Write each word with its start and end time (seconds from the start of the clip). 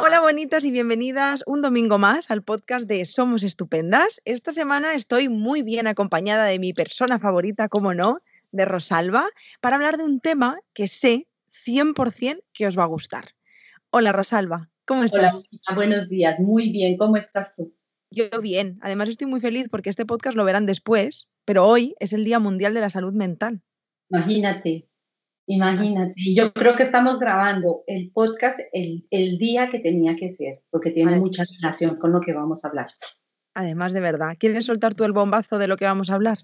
Hola 0.00 0.20
bonitas 0.20 0.64
y 0.64 0.70
bienvenidas 0.70 1.42
un 1.44 1.60
domingo 1.60 1.98
más 1.98 2.30
al 2.30 2.44
podcast 2.44 2.86
de 2.86 3.04
Somos 3.04 3.42
Estupendas. 3.42 4.22
Esta 4.24 4.52
semana 4.52 4.94
estoy 4.94 5.28
muy 5.28 5.62
bien 5.62 5.88
acompañada 5.88 6.44
de 6.44 6.60
mi 6.60 6.72
persona 6.72 7.18
favorita, 7.18 7.68
como 7.68 7.92
no, 7.94 8.20
de 8.52 8.64
Rosalba, 8.64 9.26
para 9.60 9.74
hablar 9.74 9.96
de 9.96 10.04
un 10.04 10.20
tema 10.20 10.60
que 10.72 10.86
sé 10.86 11.26
100% 11.50 12.38
que 12.52 12.68
os 12.68 12.78
va 12.78 12.84
a 12.84 12.86
gustar. 12.86 13.30
Hola 13.90 14.12
Rosalba, 14.12 14.70
¿cómo 14.84 15.02
estás? 15.02 15.48
Hola, 15.66 15.74
buenos 15.74 16.08
días, 16.08 16.38
muy 16.38 16.70
bien, 16.70 16.96
¿cómo 16.96 17.16
estás 17.16 17.56
tú? 17.56 17.74
Yo 18.12 18.28
bien, 18.40 18.78
además 18.82 19.08
estoy 19.08 19.26
muy 19.26 19.40
feliz 19.40 19.66
porque 19.68 19.90
este 19.90 20.06
podcast 20.06 20.36
lo 20.36 20.44
verán 20.44 20.64
después, 20.64 21.28
pero 21.44 21.66
hoy 21.66 21.96
es 21.98 22.12
el 22.12 22.24
Día 22.24 22.38
Mundial 22.38 22.72
de 22.72 22.82
la 22.82 22.88
Salud 22.88 23.14
Mental. 23.14 23.62
Imagínate, 24.10 24.84
Imagínate, 25.50 26.12
yo 26.34 26.52
creo 26.52 26.76
que 26.76 26.82
estamos 26.82 27.18
grabando 27.18 27.82
el 27.86 28.10
podcast 28.10 28.60
el, 28.70 29.38
día 29.38 29.70
que 29.70 29.78
tenía 29.78 30.14
que 30.14 30.34
ser, 30.34 30.60
porque 30.68 30.90
tiene 30.90 31.16
mucha 31.16 31.42
relación 31.56 31.96
con 31.96 32.12
lo 32.12 32.20
que 32.20 32.34
vamos 32.34 32.62
a 32.62 32.68
hablar. 32.68 32.88
Además, 33.54 33.94
de 33.94 34.00
verdad, 34.00 34.36
¿quieres 34.38 34.66
soltar 34.66 34.94
tú 34.94 35.04
el 35.04 35.12
bombazo 35.12 35.58
de 35.58 35.66
lo 35.66 35.78
que 35.78 35.86
vamos 35.86 36.10
a 36.10 36.16
hablar? 36.16 36.36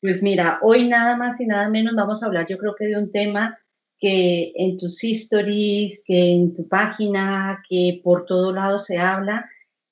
Pues 0.00 0.24
mira, 0.24 0.58
hoy 0.60 0.88
nada 0.88 1.16
más 1.16 1.40
y 1.40 1.46
nada 1.46 1.68
menos 1.68 1.94
vamos 1.94 2.22
a 2.22 2.26
hablar, 2.26 2.48
yo 2.48 2.58
creo 2.58 2.74
que 2.74 2.86
de 2.86 2.98
un 2.98 3.12
tema 3.12 3.56
que 4.00 4.52
en 4.56 4.76
tus 4.76 5.04
stories, 5.04 6.02
que 6.04 6.32
en 6.32 6.52
tu 6.52 6.66
página, 6.66 7.62
que 7.70 8.00
por 8.02 8.26
todo 8.26 8.52
lado 8.52 8.80
se 8.80 8.98
habla, 8.98 9.48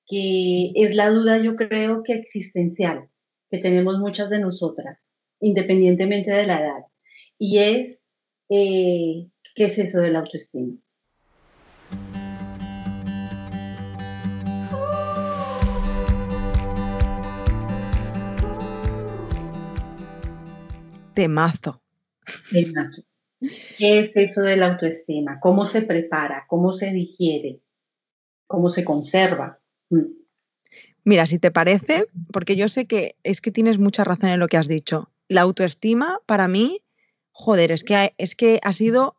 que 0.08 0.72
es 0.74 0.92
la 0.92 1.08
duda, 1.08 1.38
yo 1.38 1.54
creo 1.54 2.02
que 2.02 2.14
existencial, 2.14 3.08
que 3.48 3.58
tenemos 3.58 4.00
muchas 4.00 4.28
de 4.28 4.40
nosotras, 4.40 4.98
independientemente 5.38 6.32
de 6.32 6.48
la 6.48 6.60
edad. 6.60 6.84
Y 7.38 7.58
es 7.58 7.99
eh, 8.50 9.28
¿qué 9.54 9.64
es 9.64 9.78
eso 9.78 10.00
de 10.00 10.10
la 10.10 10.18
autoestima? 10.18 10.76
Temazo. 21.14 21.82
Temazo. 22.50 23.02
¿Qué 23.78 24.00
es 24.00 24.16
eso 24.16 24.42
de 24.42 24.56
la 24.56 24.72
autoestima? 24.72 25.40
¿Cómo 25.40 25.64
se 25.64 25.82
prepara? 25.82 26.44
¿Cómo 26.48 26.72
se 26.72 26.90
digiere? 26.90 27.60
¿Cómo 28.46 28.68
se 28.70 28.84
conserva? 28.84 29.58
Mm. 29.90 30.06
Mira, 31.04 31.26
si 31.26 31.38
te 31.38 31.50
parece, 31.50 32.06
porque 32.32 32.56
yo 32.56 32.68
sé 32.68 32.86
que 32.86 33.16
es 33.22 33.40
que 33.40 33.50
tienes 33.50 33.78
mucha 33.78 34.04
razón 34.04 34.30
en 34.30 34.40
lo 34.40 34.48
que 34.48 34.56
has 34.56 34.68
dicho. 34.68 35.10
La 35.28 35.42
autoestima 35.42 36.20
para 36.26 36.48
mí 36.48 36.82
joder, 37.40 37.72
es 37.72 37.84
que, 37.84 38.14
es 38.18 38.34
que 38.34 38.60
ha 38.62 38.72
sido 38.72 39.16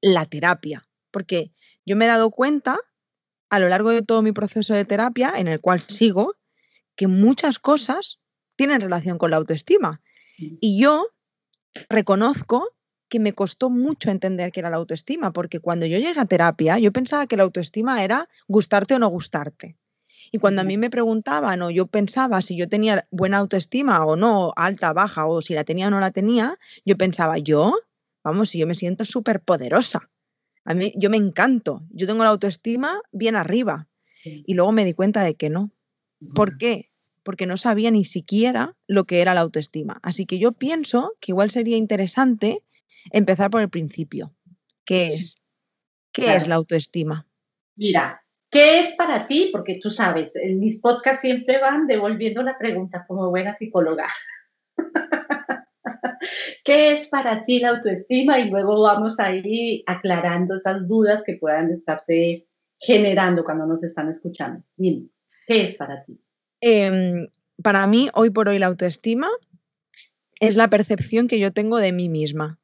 la 0.00 0.26
terapia, 0.26 0.86
porque 1.10 1.52
yo 1.86 1.96
me 1.96 2.04
he 2.04 2.08
dado 2.08 2.30
cuenta 2.30 2.78
a 3.50 3.58
lo 3.58 3.68
largo 3.68 3.90
de 3.90 4.02
todo 4.02 4.22
mi 4.22 4.32
proceso 4.32 4.74
de 4.74 4.84
terapia, 4.84 5.32
en 5.36 5.48
el 5.48 5.60
cual 5.60 5.82
sigo, 5.88 6.34
que 6.96 7.06
muchas 7.06 7.58
cosas 7.58 8.18
tienen 8.56 8.80
relación 8.80 9.18
con 9.18 9.30
la 9.30 9.38
autoestima. 9.38 10.02
Y 10.36 10.80
yo 10.80 11.08
reconozco 11.88 12.68
que 13.08 13.20
me 13.20 13.32
costó 13.32 13.70
mucho 13.70 14.10
entender 14.10 14.52
qué 14.52 14.60
era 14.60 14.70
la 14.70 14.76
autoestima, 14.76 15.32
porque 15.32 15.60
cuando 15.60 15.86
yo 15.86 15.98
llegué 15.98 16.18
a 16.18 16.24
terapia, 16.26 16.78
yo 16.78 16.92
pensaba 16.92 17.26
que 17.26 17.36
la 17.36 17.42
autoestima 17.42 18.04
era 18.04 18.28
gustarte 18.48 18.94
o 18.94 18.98
no 18.98 19.08
gustarte. 19.08 19.76
Y 20.30 20.38
cuando 20.38 20.62
a 20.62 20.64
mí 20.64 20.76
me 20.76 20.90
preguntaban 20.90 21.62
o 21.62 21.70
yo 21.70 21.86
pensaba 21.86 22.42
si 22.42 22.56
yo 22.56 22.68
tenía 22.68 23.06
buena 23.10 23.38
autoestima 23.38 24.04
o 24.04 24.16
no, 24.16 24.52
alta, 24.56 24.92
baja, 24.92 25.26
o 25.26 25.42
si 25.42 25.54
la 25.54 25.64
tenía 25.64 25.88
o 25.88 25.90
no 25.90 26.00
la 26.00 26.10
tenía, 26.10 26.58
yo 26.84 26.96
pensaba, 26.96 27.38
yo, 27.38 27.74
vamos, 28.22 28.50
si 28.50 28.58
yo 28.58 28.66
me 28.66 28.74
siento 28.74 29.04
súper 29.04 29.40
poderosa. 29.40 30.10
A 30.64 30.74
mí, 30.74 30.92
yo 30.96 31.10
me 31.10 31.16
encanto, 31.16 31.82
yo 31.90 32.06
tengo 32.06 32.22
la 32.22 32.30
autoestima 32.30 33.00
bien 33.10 33.36
arriba. 33.36 33.88
Y 34.24 34.54
luego 34.54 34.70
me 34.70 34.84
di 34.84 34.94
cuenta 34.94 35.22
de 35.24 35.34
que 35.34 35.50
no. 35.50 35.70
¿Por 36.34 36.56
qué? 36.56 36.86
Porque 37.24 37.46
no 37.46 37.56
sabía 37.56 37.90
ni 37.90 38.04
siquiera 38.04 38.76
lo 38.86 39.04
que 39.04 39.20
era 39.20 39.34
la 39.34 39.40
autoestima. 39.40 39.98
Así 40.02 40.26
que 40.26 40.38
yo 40.38 40.52
pienso 40.52 41.14
que 41.20 41.32
igual 41.32 41.50
sería 41.50 41.76
interesante 41.76 42.62
empezar 43.10 43.50
por 43.50 43.62
el 43.62 43.68
principio. 43.68 44.32
¿Qué 44.84 45.06
es? 45.06 45.36
¿Qué 46.12 46.36
es 46.36 46.46
la 46.46 46.56
autoestima? 46.56 47.26
Mira, 47.74 48.21
¿Qué 48.52 48.80
es 48.80 48.94
para 48.96 49.26
ti? 49.26 49.48
Porque 49.50 49.80
tú 49.82 49.90
sabes, 49.90 50.36
en 50.36 50.60
mis 50.60 50.78
podcasts 50.78 51.22
siempre 51.22 51.58
van 51.58 51.86
devolviendo 51.86 52.42
la 52.42 52.58
pregunta 52.58 53.06
como 53.08 53.30
buena 53.30 53.56
psicóloga. 53.56 54.06
¿Qué 56.62 56.92
es 56.92 57.08
para 57.08 57.46
ti 57.46 57.60
la 57.60 57.70
autoestima? 57.70 58.38
Y 58.40 58.50
luego 58.50 58.82
vamos 58.82 59.18
a 59.18 59.34
ir 59.34 59.82
aclarando 59.86 60.56
esas 60.56 60.86
dudas 60.86 61.22
que 61.24 61.38
puedan 61.38 61.70
estarse 61.70 62.46
generando 62.78 63.42
cuando 63.42 63.64
nos 63.64 63.82
están 63.82 64.10
escuchando. 64.10 64.62
Dime, 64.76 65.08
¿qué 65.46 65.64
es 65.64 65.76
para 65.76 66.04
ti? 66.04 66.20
Em, 66.60 67.28
para 67.62 67.86
mí, 67.86 68.10
hoy 68.12 68.28
por 68.28 68.50
hoy, 68.50 68.58
la 68.58 68.66
autoestima 68.66 69.30
es 70.40 70.56
la 70.56 70.68
percepción 70.68 71.26
que 71.26 71.38
yo 71.38 71.54
tengo 71.54 71.78
de 71.78 71.92
mí 71.92 72.10
misma 72.10 72.60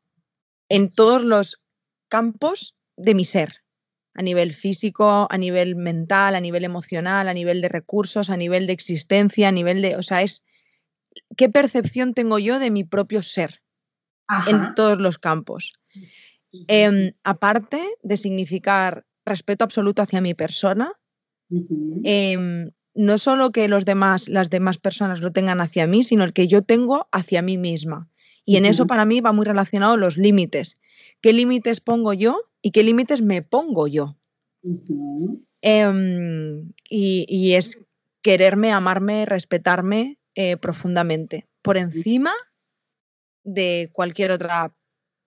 en 0.68 0.90
todos 0.90 1.22
los 1.22 1.62
campos 2.10 2.76
de 2.98 3.14
mi 3.14 3.24
ser 3.24 3.62
a 4.18 4.22
nivel 4.22 4.52
físico, 4.52 5.28
a 5.30 5.38
nivel 5.38 5.76
mental, 5.76 6.34
a 6.34 6.40
nivel 6.40 6.64
emocional, 6.64 7.28
a 7.28 7.32
nivel 7.32 7.60
de 7.60 7.68
recursos, 7.68 8.30
a 8.30 8.36
nivel 8.36 8.66
de 8.66 8.72
existencia, 8.72 9.46
a 9.46 9.52
nivel 9.52 9.80
de, 9.80 9.94
o 9.94 10.02
sea, 10.02 10.22
es 10.22 10.44
qué 11.36 11.48
percepción 11.48 12.14
tengo 12.14 12.40
yo 12.40 12.58
de 12.58 12.72
mi 12.72 12.82
propio 12.82 13.22
ser 13.22 13.62
en 14.48 14.74
todos 14.74 14.98
los 14.98 15.18
campos. 15.18 15.74
Em, 16.66 17.12
aparte 17.22 17.80
de 18.02 18.16
significar 18.16 19.06
respeto 19.24 19.62
absoluto 19.62 20.02
hacia 20.02 20.20
mi 20.20 20.34
persona, 20.34 20.90
em, 22.02 22.72
no 22.94 23.18
solo 23.18 23.52
que 23.52 23.68
los 23.68 23.84
demás, 23.84 24.28
las 24.28 24.50
demás 24.50 24.78
personas 24.78 25.20
lo 25.20 25.30
tengan 25.30 25.60
hacia 25.60 25.86
mí, 25.86 26.02
sino 26.02 26.24
el 26.24 26.32
que 26.32 26.48
yo 26.48 26.62
tengo 26.62 27.06
hacia 27.12 27.40
mí 27.40 27.56
misma. 27.56 28.08
Y 28.44 28.56
en 28.56 28.66
eso 28.66 28.88
para 28.88 29.04
mí 29.04 29.20
va 29.20 29.30
muy 29.30 29.46
relacionado 29.46 29.96
los 29.96 30.16
límites. 30.16 30.80
¿Qué 31.20 31.32
límites 31.32 31.80
pongo 31.80 32.14
yo 32.14 32.42
y 32.62 32.70
qué 32.70 32.82
límites 32.82 33.22
me 33.22 33.42
pongo 33.42 33.86
yo. 33.86 34.16
Em, 35.62 36.72
y, 36.88 37.54
es 37.54 37.84
quererme, 38.22 38.72
amarme, 38.72 39.24
respetarme 39.24 40.18
eh, 40.34 40.56
profundamente, 40.56 41.48
por 41.62 41.76
encima 41.76 42.32
de 43.44 43.90
cualquier 43.92 44.30
otra 44.32 44.74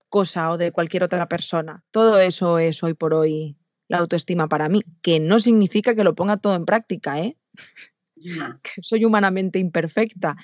cosa 0.10 0.52
o 0.52 0.58
de 0.58 0.72
cualquier 0.72 1.04
otra 1.04 1.28
persona. 1.28 1.84
Todo 1.92 2.20
eso 2.20 2.60
es 2.60 2.84
hoy 2.84 2.94
por 2.94 3.14
hoy 3.14 3.58
la 3.88 3.98
autoestima 3.98 4.48
para 4.48 4.70
mí, 4.70 4.82
que 5.02 5.20
no 5.20 5.40
significa 5.40 5.96
que 5.96 6.04
lo 6.04 6.16
ponga 6.16 6.38
todo 6.38 6.56
en 6.56 6.66
práctica, 6.66 7.20
¿eh? 7.20 7.38
que 8.64 8.82
soy 8.82 9.06
humanamente 9.06 9.60
imperfecta, 9.60 10.38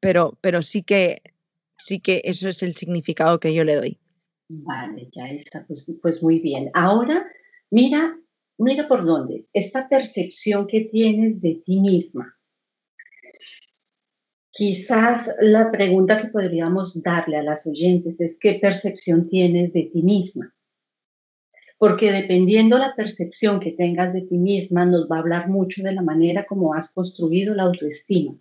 pero, 0.00 0.38
pero 0.40 0.62
sí 0.62 0.82
que 0.82 1.22
sí 1.76 2.00
que 2.00 2.22
eso 2.24 2.48
es 2.48 2.62
el 2.62 2.74
significado 2.76 3.40
que 3.40 3.54
yo 3.54 3.64
le 3.64 3.74
doy. 3.74 4.00
Vale, 4.62 5.08
ya 5.12 5.28
está, 5.30 5.64
pues, 5.66 5.86
pues, 6.00 6.22
muy 6.22 6.38
bien. 6.38 6.70
Ahora, 6.74 7.26
mira, 7.70 8.16
mira 8.58 8.86
por 8.86 9.04
dónde, 9.04 9.46
esta 9.52 9.88
percepción 9.88 10.66
que 10.66 10.82
tienes 10.92 11.40
de 11.40 11.62
ti 11.64 11.80
misma. 11.80 12.36
Quizás 14.52 15.28
la 15.40 15.72
pregunta 15.72 16.22
que 16.22 16.28
podríamos 16.28 17.02
darle 17.02 17.38
a 17.38 17.42
las 17.42 17.66
oyentes 17.66 18.20
es 18.20 18.38
qué 18.38 18.54
percepción 18.54 19.28
tienes 19.28 19.72
de 19.72 19.90
ti 19.92 20.02
misma. 20.02 20.54
Porque 21.76 22.12
dependiendo 22.12 22.78
la 22.78 22.94
percepción 22.94 23.58
que 23.58 23.72
tengas 23.72 24.12
de 24.12 24.22
ti 24.22 24.38
misma, 24.38 24.84
nos 24.86 25.10
va 25.10 25.16
a 25.16 25.20
hablar 25.20 25.48
mucho 25.48 25.82
de 25.82 25.92
la 25.92 26.02
manera 26.02 26.46
como 26.46 26.74
has 26.74 26.94
construido 26.94 27.54
la 27.56 27.64
autoestima. 27.64 28.38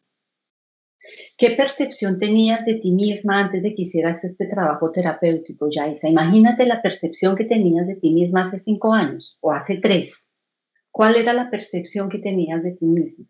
¿Qué 1.37 1.51
percepción 1.51 2.19
tenías 2.19 2.65
de 2.65 2.75
ti 2.75 2.91
misma 2.91 3.39
antes 3.39 3.61
de 3.61 3.75
que 3.75 3.83
hicieras 3.83 4.23
este 4.23 4.47
trabajo 4.47 4.91
terapéutico, 4.91 5.67
Yaisa? 5.69 6.07
Imagínate 6.07 6.65
la 6.65 6.81
percepción 6.81 7.35
que 7.35 7.45
tenías 7.45 7.87
de 7.87 7.95
ti 7.95 8.11
misma 8.11 8.45
hace 8.45 8.59
cinco 8.59 8.93
años 8.93 9.37
o 9.41 9.51
hace 9.51 9.77
tres. 9.77 10.29
¿Cuál 10.91 11.15
era 11.15 11.33
la 11.33 11.49
percepción 11.49 12.09
que 12.09 12.19
tenías 12.19 12.63
de 12.63 12.71
ti 12.71 12.85
misma? 12.85 13.25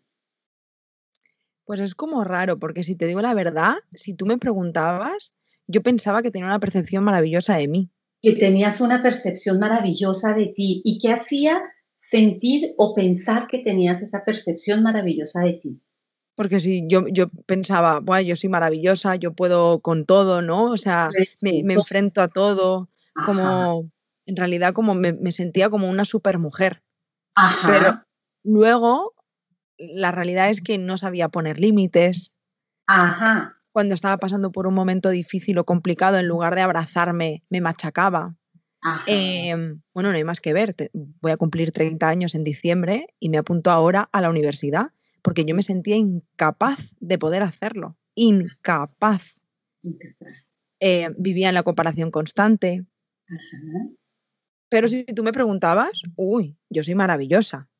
Pues 1.64 1.80
es 1.80 1.94
como 1.94 2.22
raro, 2.24 2.58
porque 2.58 2.84
si 2.84 2.94
te 2.94 3.06
digo 3.06 3.22
la 3.22 3.34
verdad, 3.34 3.74
si 3.94 4.14
tú 4.14 4.26
me 4.26 4.38
preguntabas, 4.38 5.34
yo 5.66 5.82
pensaba 5.82 6.22
que 6.22 6.30
tenía 6.30 6.46
una 6.46 6.60
percepción 6.60 7.04
maravillosa 7.04 7.56
de 7.56 7.68
mí. 7.68 7.90
Que 8.20 8.34
tenías 8.34 8.80
una 8.80 9.02
percepción 9.02 9.58
maravillosa 9.58 10.34
de 10.34 10.52
ti 10.54 10.82
y 10.84 10.98
que 10.98 11.12
hacía 11.12 11.60
sentir 11.98 12.74
o 12.76 12.94
pensar 12.94 13.48
que 13.48 13.58
tenías 13.58 14.02
esa 14.02 14.24
percepción 14.24 14.82
maravillosa 14.82 15.40
de 15.40 15.54
ti. 15.54 15.80
Porque 16.34 16.60
si 16.60 16.86
yo, 16.88 17.06
yo 17.08 17.28
pensaba, 17.46 18.00
bueno, 18.00 18.22
yo 18.22 18.36
soy 18.36 18.50
maravillosa, 18.50 19.16
yo 19.16 19.32
puedo 19.34 19.80
con 19.80 20.04
todo, 20.04 20.42
¿no? 20.42 20.70
O 20.70 20.76
sea, 20.76 21.10
me, 21.40 21.60
enfrento 21.74 22.20
a 22.22 22.28
todo, 22.28 22.88
como 23.24 23.84
en 24.26 24.36
realidad 24.36 24.72
como 24.72 24.94
me, 24.94 25.32
sentía 25.32 25.70
como 25.70 25.88
una 25.88 26.04
supermujer. 26.04 26.82
Ajá. 27.36 27.68
Pero 27.68 28.00
luego 28.42 29.14
la 29.78 30.10
realidad 30.12 30.50
es 30.50 30.60
que 30.60 30.78
no 30.78 30.98
sabía 30.98 31.28
poner 31.28 31.60
límites. 31.60 32.32
Cuando 33.72 33.94
estaba 33.94 34.16
pasando 34.18 34.52
por 34.52 34.66
un 34.66 34.74
momento 34.74 35.10
difícil 35.10 35.58
o 35.58 35.64
complicado, 35.64 36.18
en 36.18 36.28
lugar 36.28 36.54
de 36.54 36.62
abrazarme, 36.62 37.44
me 37.48 37.60
machacaba. 37.60 38.34
Em, 39.06 39.80
bueno, 39.94 40.10
no 40.10 40.16
hay 40.16 40.24
más 40.24 40.40
que 40.40 40.52
ver. 40.52 40.76
voy 40.92 41.32
a 41.32 41.36
cumplir 41.36 41.72
30 41.72 42.06
años 42.08 42.34
en 42.34 42.44
diciembre 42.44 43.06
y 43.18 43.30
me 43.30 43.38
apunto 43.38 43.70
ahora 43.70 44.08
a 44.12 44.20
la 44.20 44.30
universidad 44.30 44.92
porque 45.24 45.46
yo 45.46 45.54
me 45.54 45.62
sentía 45.62 45.96
incapaz 45.96 46.94
de 47.00 47.18
poder 47.18 47.42
hacerlo. 47.42 47.96
Incapaz. 48.14 49.40
Eh, 50.80 51.08
vivía 51.16 51.48
en 51.48 51.54
la 51.54 51.62
comparación 51.62 52.10
constante. 52.10 52.84
Pero 54.68 54.86
si 54.86 55.04
tú 55.04 55.22
me 55.22 55.32
preguntabas, 55.32 56.02
uy, 56.16 56.58
yo 56.68 56.84
soy 56.84 56.94
maravillosa. 56.94 57.70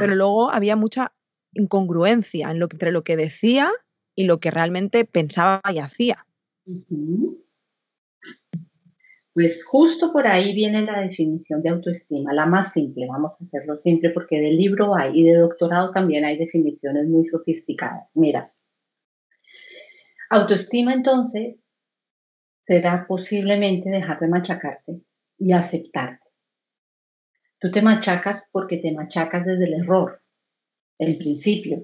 Pero 0.00 0.16
luego 0.16 0.50
había 0.50 0.74
mucha 0.74 1.14
incongruencia 1.52 2.50
en 2.50 2.58
lo, 2.58 2.66
entre 2.68 2.90
lo 2.90 3.04
que 3.04 3.16
decía 3.16 3.70
y 4.16 4.24
lo 4.24 4.40
que 4.40 4.50
realmente 4.50 5.04
pensaba 5.04 5.62
y 5.72 5.78
hacía. 5.78 6.26
Pues 9.34 9.64
justo 9.64 10.12
por 10.12 10.26
ahí 10.26 10.54
viene 10.54 10.82
la 10.82 11.00
definición 11.00 11.62
de 11.62 11.70
autoestima, 11.70 12.34
la 12.34 12.44
más 12.44 12.72
simple, 12.74 13.06
vamos 13.08 13.32
a 13.32 13.44
hacerlo 13.44 13.78
simple 13.78 14.10
porque 14.10 14.38
del 14.38 14.56
libro 14.56 14.94
hay 14.94 15.18
y 15.20 15.24
de 15.24 15.38
doctorado 15.38 15.90
también 15.90 16.24
hay 16.24 16.36
definiciones 16.36 17.06
muy 17.06 17.26
sofisticadas. 17.28 18.08
Mira, 18.14 18.52
autoestima 20.28 20.92
entonces 20.92 21.58
será 22.62 23.06
posiblemente 23.08 23.88
dejar 23.88 24.20
de 24.20 24.28
machacarte 24.28 25.00
y 25.38 25.52
aceptarte. 25.52 26.26
Tú 27.58 27.70
te 27.70 27.80
machacas 27.80 28.50
porque 28.52 28.78
te 28.78 28.92
machacas 28.92 29.46
desde 29.46 29.64
el 29.64 29.74
error, 29.82 30.20
el 30.98 31.16
principio, 31.16 31.78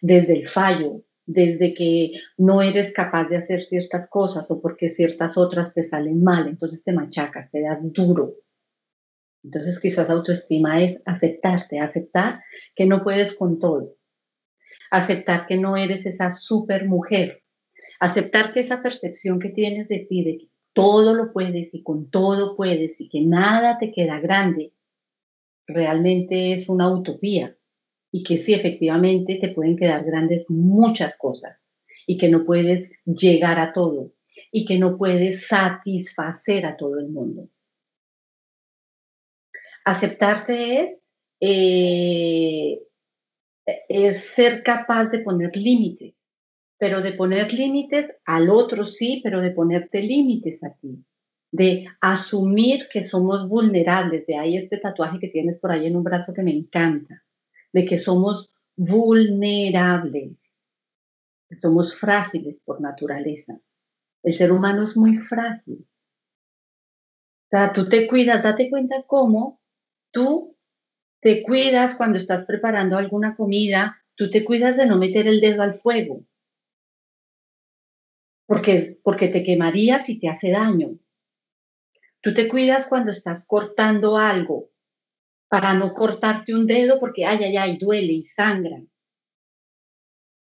desde 0.00 0.40
el 0.40 0.48
fallo, 0.48 1.02
desde 1.28 1.74
que 1.74 2.12
no 2.38 2.62
eres 2.62 2.90
capaz 2.94 3.28
de 3.28 3.36
hacer 3.36 3.62
ciertas 3.62 4.08
cosas 4.08 4.50
o 4.50 4.62
porque 4.62 4.88
ciertas 4.88 5.36
otras 5.36 5.74
te 5.74 5.84
salen 5.84 6.22
mal, 6.24 6.48
entonces 6.48 6.82
te 6.82 6.92
machacas, 6.92 7.50
te 7.50 7.60
das 7.60 7.80
duro. 7.92 8.32
Entonces 9.44 9.78
quizás 9.78 10.08
autoestima 10.08 10.82
es 10.82 11.02
aceptarte, 11.04 11.80
aceptar 11.80 12.40
que 12.74 12.86
no 12.86 13.04
puedes 13.04 13.36
con 13.36 13.60
todo, 13.60 13.94
aceptar 14.90 15.46
que 15.46 15.58
no 15.58 15.76
eres 15.76 16.06
esa 16.06 16.32
super 16.32 16.88
mujer, 16.88 17.42
aceptar 18.00 18.54
que 18.54 18.60
esa 18.60 18.82
percepción 18.82 19.38
que 19.38 19.50
tienes 19.50 19.86
de 19.88 20.06
ti, 20.08 20.24
de 20.24 20.38
que 20.38 20.48
todo 20.72 21.12
lo 21.12 21.34
puedes 21.34 21.68
y 21.74 21.82
con 21.82 22.08
todo 22.10 22.56
puedes 22.56 22.98
y 23.02 23.10
que 23.10 23.20
nada 23.20 23.78
te 23.78 23.92
queda 23.92 24.18
grande, 24.18 24.72
realmente 25.66 26.54
es 26.54 26.70
una 26.70 26.90
utopía 26.90 27.57
y 28.10 28.22
que 28.22 28.38
sí, 28.38 28.54
efectivamente, 28.54 29.38
te 29.40 29.50
pueden 29.50 29.76
quedar 29.76 30.04
grandes 30.04 30.48
muchas 30.50 31.18
cosas 31.18 31.58
y 32.06 32.16
que 32.16 32.28
no 32.28 32.44
puedes 32.44 32.90
llegar 33.04 33.58
a 33.58 33.72
todo 33.72 34.12
y 34.50 34.64
que 34.64 34.78
no 34.78 34.96
puedes 34.96 35.46
satisfacer 35.46 36.64
a 36.64 36.76
todo 36.76 36.98
el 36.98 37.08
mundo. 37.08 37.48
Aceptarte 39.84 40.80
es, 40.80 41.00
eh, 41.40 42.80
es 43.88 44.24
ser 44.24 44.62
capaz 44.62 45.06
de 45.06 45.18
poner 45.18 45.54
límites, 45.54 46.26
pero 46.78 47.02
de 47.02 47.12
poner 47.12 47.52
límites 47.52 48.10
al 48.24 48.48
otro 48.48 48.86
sí, 48.86 49.20
pero 49.22 49.40
de 49.40 49.50
ponerte 49.50 50.00
límites 50.00 50.62
a 50.64 50.72
ti, 50.74 51.04
de 51.52 51.86
asumir 52.00 52.88
que 52.90 53.04
somos 53.04 53.48
vulnerables, 53.48 54.26
de 54.26 54.36
ahí 54.36 54.56
este 54.56 54.78
tatuaje 54.78 55.18
que 55.18 55.28
tienes 55.28 55.58
por 55.58 55.72
ahí 55.72 55.86
en 55.86 55.96
un 55.96 56.04
brazo 56.04 56.32
que 56.32 56.42
me 56.42 56.52
encanta 56.52 57.22
de 57.72 57.84
que 57.84 57.98
somos 57.98 58.54
vulnerables, 58.76 60.36
somos 61.58 61.96
frágiles 61.96 62.60
por 62.64 62.80
naturaleza. 62.80 63.58
El 64.22 64.34
ser 64.34 64.52
humano 64.52 64.84
es 64.84 64.96
muy 64.96 65.18
frágil. 65.18 65.86
Tú 67.74 67.88
te 67.88 68.06
cuidas, 68.06 68.42
date 68.42 68.68
cuenta 68.68 69.02
cómo 69.06 69.60
tú 70.10 70.56
te 71.20 71.42
cuidas 71.42 71.94
cuando 71.94 72.18
estás 72.18 72.44
preparando 72.46 72.96
alguna 72.96 73.36
comida, 73.36 74.02
tú 74.14 74.30
te 74.30 74.44
cuidas 74.44 74.76
de 74.76 74.86
no 74.86 74.98
meter 74.98 75.26
el 75.26 75.40
dedo 75.40 75.62
al 75.62 75.74
fuego, 75.74 76.24
porque, 78.46 78.96
porque 79.02 79.28
te 79.28 79.42
quemarías 79.42 80.08
y 80.08 80.20
te 80.20 80.28
hace 80.28 80.50
daño. 80.50 80.98
Tú 82.20 82.34
te 82.34 82.48
cuidas 82.48 82.86
cuando 82.86 83.10
estás 83.12 83.46
cortando 83.46 84.16
algo, 84.16 84.70
para 85.48 85.74
no 85.74 85.94
cortarte 85.94 86.54
un 86.54 86.66
dedo 86.66 87.00
porque, 87.00 87.24
ay, 87.24 87.42
ay, 87.42 87.56
ay, 87.56 87.76
duele 87.78 88.12
y 88.12 88.22
sangra. 88.22 88.80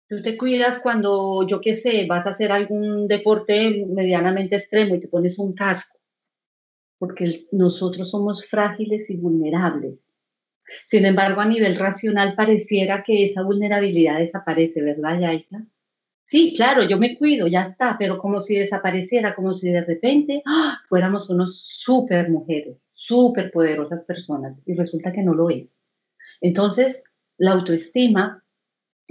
Tú 0.07 0.21
te 0.21 0.37
cuidas 0.37 0.79
cuando, 0.79 1.47
yo 1.47 1.61
qué 1.61 1.73
sé, 1.73 2.05
vas 2.05 2.27
a 2.27 2.31
hacer 2.31 2.51
algún 2.51 3.07
deporte 3.07 3.85
medianamente 3.87 4.57
extremo 4.57 4.95
y 4.95 4.99
te 4.99 5.07
pones 5.07 5.39
un 5.39 5.53
casco, 5.53 5.99
porque 6.99 7.45
nosotros 7.51 8.11
somos 8.11 8.45
frágiles 8.47 9.09
y 9.09 9.17
vulnerables. 9.17 10.13
Sin 10.87 11.05
embargo, 11.05 11.41
a 11.41 11.45
nivel 11.45 11.77
racional 11.77 12.33
pareciera 12.35 13.03
que 13.03 13.25
esa 13.25 13.43
vulnerabilidad 13.43 14.19
desaparece, 14.19 14.81
¿verdad, 14.81 15.19
Yaisa? 15.19 15.65
Sí, 16.23 16.53
claro, 16.55 16.83
yo 16.83 16.97
me 16.97 17.17
cuido, 17.17 17.47
ya 17.47 17.63
está, 17.63 17.97
pero 17.97 18.17
como 18.17 18.39
si 18.39 18.55
desapareciera, 18.55 19.35
como 19.35 19.53
si 19.53 19.69
de 19.69 19.83
repente 19.83 20.41
¡ah! 20.45 20.79
fuéramos 20.87 21.29
unos 21.29 21.57
super 21.65 22.29
mujeres 22.29 22.81
súper 23.11 23.51
poderosas 23.51 24.05
personas 24.05 24.61
y 24.65 24.73
resulta 24.73 25.11
que 25.11 25.21
no 25.21 25.33
lo 25.33 25.49
es. 25.49 25.77
Entonces, 26.39 27.03
la 27.37 27.51
autoestima, 27.51 28.41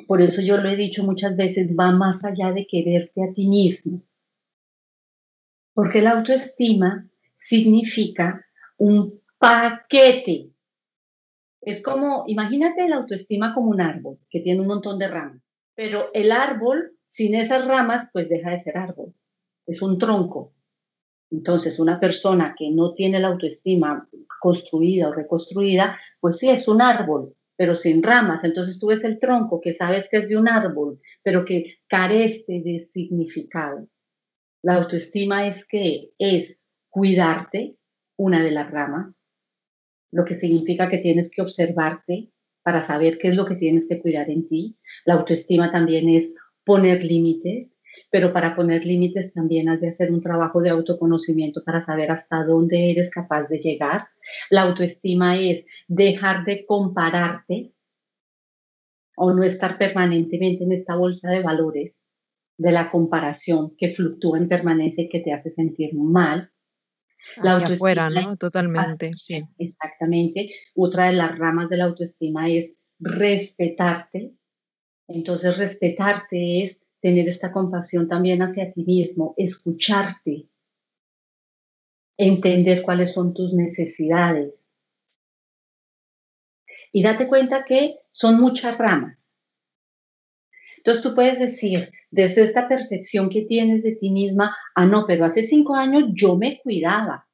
por 0.08 0.22
eso 0.22 0.40
yo 0.40 0.56
lo 0.56 0.70
he 0.70 0.76
dicho 0.76 1.04
muchas 1.04 1.36
veces, 1.36 1.76
va 1.78 1.90
más 1.90 2.24
allá 2.24 2.50
de 2.52 2.66
quererte 2.66 3.22
a 3.22 3.34
ti 3.34 3.46
mismo. 3.46 4.00
Porque 5.74 6.00
la 6.00 6.12
autoestima 6.12 7.06
significa 7.36 8.42
un 8.78 9.20
paquete. 9.38 10.48
Es 11.60 11.82
como, 11.82 12.24
imagínate 12.26 12.88
la 12.88 12.96
autoestima 12.96 13.52
como 13.52 13.68
un 13.68 13.82
árbol 13.82 14.18
que 14.30 14.40
tiene 14.40 14.62
un 14.62 14.66
montón 14.66 14.98
de 14.98 15.08
ramas, 15.08 15.42
pero 15.74 16.08
el 16.14 16.32
árbol 16.32 16.96
sin 17.06 17.34
esas 17.34 17.66
ramas 17.66 18.08
pues 18.14 18.30
deja 18.30 18.52
de 18.52 18.60
ser 18.60 18.78
árbol. 18.78 19.12
Es 19.66 19.82
un 19.82 19.98
tronco, 19.98 20.54
entonces, 21.30 21.78
una 21.78 22.00
persona 22.00 22.54
que 22.58 22.70
no 22.70 22.94
tiene 22.94 23.20
la 23.20 23.28
autoestima 23.28 24.08
construida 24.40 25.08
o 25.08 25.12
reconstruida, 25.12 25.98
pues 26.18 26.38
sí, 26.38 26.50
es 26.50 26.66
un 26.66 26.82
árbol, 26.82 27.34
pero 27.56 27.76
sin 27.76 28.02
ramas. 28.02 28.42
Entonces 28.42 28.78
tú 28.78 28.88
ves 28.88 29.04
el 29.04 29.20
tronco 29.20 29.60
que 29.60 29.74
sabes 29.74 30.08
que 30.08 30.18
es 30.18 30.28
de 30.28 30.36
un 30.36 30.48
árbol, 30.48 31.00
pero 31.22 31.44
que 31.44 31.78
carece 31.86 32.60
de 32.64 32.88
significado. 32.92 33.86
La 34.62 34.74
autoestima 34.76 35.46
es 35.46 35.66
que 35.66 36.10
es 36.18 36.64
cuidarte, 36.88 37.76
una 38.16 38.42
de 38.42 38.50
las 38.50 38.70
ramas, 38.70 39.26
lo 40.12 40.24
que 40.24 40.38
significa 40.38 40.90
que 40.90 40.98
tienes 40.98 41.30
que 41.30 41.42
observarte 41.42 42.30
para 42.62 42.82
saber 42.82 43.18
qué 43.18 43.28
es 43.28 43.36
lo 43.36 43.46
que 43.46 43.54
tienes 43.54 43.88
que 43.88 44.00
cuidar 44.00 44.28
en 44.28 44.48
ti. 44.48 44.76
La 45.06 45.14
autoestima 45.14 45.70
también 45.72 46.08
es 46.08 46.34
poner 46.64 47.02
límites, 47.02 47.78
pero 48.10 48.32
para 48.32 48.56
poner 48.56 48.84
límites 48.84 49.32
también 49.32 49.68
has 49.68 49.80
de 49.80 49.88
hacer 49.88 50.10
un 50.12 50.20
trabajo 50.20 50.60
de 50.60 50.70
autoconocimiento 50.70 51.62
para 51.64 51.80
saber 51.80 52.10
hasta 52.10 52.44
dónde 52.44 52.90
eres 52.90 53.10
capaz 53.10 53.44
de 53.44 53.58
llegar. 53.58 54.08
La 54.50 54.62
autoestima 54.62 55.38
es 55.38 55.64
dejar 55.86 56.44
de 56.44 56.66
compararte 56.66 57.72
o 59.16 59.32
no 59.32 59.44
estar 59.44 59.78
permanentemente 59.78 60.64
en 60.64 60.72
esta 60.72 60.96
bolsa 60.96 61.30
de 61.30 61.42
valores 61.42 61.94
de 62.58 62.72
la 62.72 62.90
comparación 62.90 63.70
que 63.78 63.94
fluctúa 63.94 64.38
en 64.38 64.48
permanencia 64.48 65.04
y 65.04 65.08
que 65.08 65.20
te 65.20 65.32
hace 65.32 65.50
sentir 65.50 65.94
mal. 65.94 66.50
La 67.36 67.52
autoestima 67.52 67.74
afuera, 67.74 68.10
¿no? 68.10 68.36
Totalmente, 68.36 69.12
sí. 69.14 69.42
Exactamente. 69.58 70.50
Otra 70.74 71.06
de 71.06 71.12
las 71.12 71.38
ramas 71.38 71.68
de 71.68 71.76
la 71.76 71.84
autoestima 71.84 72.50
es 72.50 72.74
respetarte. 72.98 74.32
Entonces, 75.06 75.56
respetarte 75.56 76.64
es 76.64 76.84
tener 77.00 77.28
esta 77.28 77.52
compasión 77.52 78.08
también 78.08 78.42
hacia 78.42 78.72
ti 78.72 78.84
mismo, 78.84 79.34
escucharte, 79.36 80.48
entender 82.16 82.82
cuáles 82.82 83.12
son 83.12 83.32
tus 83.34 83.52
necesidades. 83.54 84.70
Y 86.92 87.02
date 87.02 87.28
cuenta 87.28 87.64
que 87.64 88.00
son 88.12 88.40
muchas 88.40 88.76
ramas. 88.76 89.38
Entonces 90.78 91.02
tú 91.02 91.14
puedes 91.14 91.38
decir, 91.38 91.90
desde 92.10 92.42
esta 92.44 92.68
percepción 92.68 93.30
que 93.30 93.42
tienes 93.42 93.82
de 93.82 93.96
ti 93.96 94.10
misma, 94.10 94.56
ah, 94.74 94.86
no, 94.86 95.06
pero 95.06 95.24
hace 95.24 95.42
cinco 95.42 95.74
años 95.74 96.10
yo 96.14 96.36
me 96.36 96.60
cuidaba, 96.60 97.28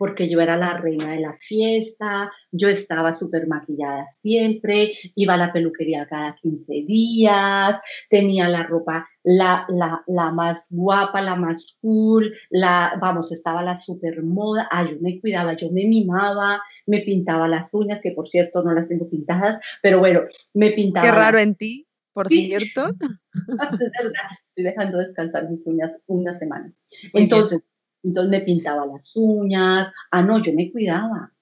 porque 0.00 0.30
yo 0.30 0.40
era 0.40 0.56
la 0.56 0.78
reina 0.78 1.12
de 1.12 1.20
la 1.20 1.36
fiesta, 1.46 2.32
yo 2.50 2.68
estaba 2.68 3.12
súper 3.12 3.46
maquillada 3.46 4.06
siempre, 4.22 4.94
iba 5.14 5.34
a 5.34 5.36
la 5.36 5.52
peluquería 5.52 6.06
cada 6.08 6.36
15 6.36 6.72
días, 6.86 7.78
tenía 8.08 8.48
la 8.48 8.62
ropa 8.62 9.06
la, 9.22 9.66
la, 9.68 10.02
la 10.06 10.30
más 10.30 10.68
guapa, 10.70 11.20
la 11.20 11.36
más 11.36 11.76
cool, 11.82 12.32
la, 12.48 12.96
vamos, 12.98 13.30
estaba 13.30 13.62
la 13.62 13.76
super 13.76 14.22
moda, 14.22 14.66
ah, 14.70 14.88
yo 14.90 14.96
me 15.02 15.20
cuidaba, 15.20 15.54
yo 15.54 15.70
me 15.70 15.84
mimaba, 15.84 16.62
me 16.86 17.00
pintaba 17.00 17.46
las 17.46 17.74
uñas, 17.74 18.00
que 18.00 18.12
por 18.12 18.26
cierto 18.26 18.62
no 18.62 18.72
las 18.72 18.88
tengo 18.88 19.06
pintadas, 19.06 19.60
pero 19.82 19.98
bueno, 19.98 20.22
me 20.54 20.70
pintaba. 20.70 21.04
Qué 21.04 21.12
raro 21.12 21.38
en 21.38 21.54
ti, 21.56 21.86
por 22.14 22.28
cierto. 22.28 22.88
es 23.32 23.78
verdad, 23.78 24.30
estoy 24.48 24.64
dejando 24.64 24.96
descansar 24.96 25.50
mis 25.50 25.66
uñas 25.66 26.00
una 26.06 26.38
semana. 26.38 26.72
Entonces, 27.12 27.60
Entonces 28.02 28.30
me 28.30 28.40
pintaba 28.40 28.86
las 28.86 29.14
uñas. 29.16 29.92
Ah, 30.10 30.22
no, 30.22 30.42
yo 30.42 30.52
me 30.54 30.70
cuidaba. 30.72 31.32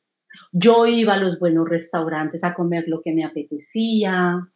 Yo 0.53 0.87
iba 0.87 1.15
a 1.15 1.19
los 1.19 1.39
buenos 1.39 1.69
restaurantes 1.69 2.45
a 2.45 2.55
comer 2.55 2.85
lo 2.89 3.03
que 3.03 3.13
me 3.13 3.25
apetecía. 3.25 4.49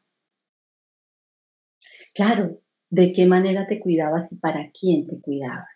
Claro, 2.15 2.61
¿de 2.91 3.13
qué 3.13 3.27
manera 3.27 3.67
te 3.67 3.81
cuidabas 3.81 4.33
y 4.33 4.37
para 4.37 4.71
quién 4.73 5.07
te 5.07 5.21
cuidabas? 5.21 5.69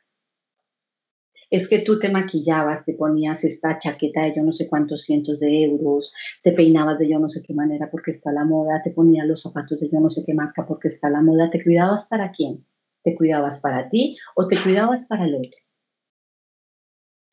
es 1.50 1.68
que 1.68 1.78
tú 1.78 1.98
te 1.98 2.08
maquillabas, 2.08 2.84
te 2.84 2.94
ponías 2.94 3.44
esta 3.44 3.78
chaqueta 3.78 4.22
de 4.22 4.34
yo 4.36 4.42
no 4.42 4.52
sé 4.52 4.68
cuántos 4.68 5.04
cientos 5.04 5.38
de 5.38 5.64
euros, 5.64 6.12
te 6.42 6.52
peinabas 6.52 6.98
de 6.98 7.08
yo 7.08 7.18
no 7.18 7.28
sé 7.28 7.42
qué 7.46 7.54
manera 7.54 7.88
porque 7.90 8.10
está 8.12 8.32
la 8.32 8.44
moda, 8.44 8.82
te 8.82 8.90
ponías 8.90 9.26
los 9.26 9.42
zapatos 9.42 9.80
de 9.80 9.88
yo 9.88 10.00
no 10.00 10.10
sé 10.10 10.24
qué 10.26 10.34
marca 10.34 10.66
porque 10.66 10.88
está 10.88 11.08
la 11.08 11.22
moda, 11.22 11.50
¿te 11.50 11.62
cuidabas 11.62 12.06
para 12.08 12.32
quién? 12.32 12.64
¿Te 13.02 13.14
cuidabas 13.14 13.60
para 13.60 13.88
ti 13.88 14.16
o 14.34 14.48
te 14.48 14.60
cuidabas 14.60 15.04
para 15.04 15.26
el 15.26 15.36
otro? 15.36 15.65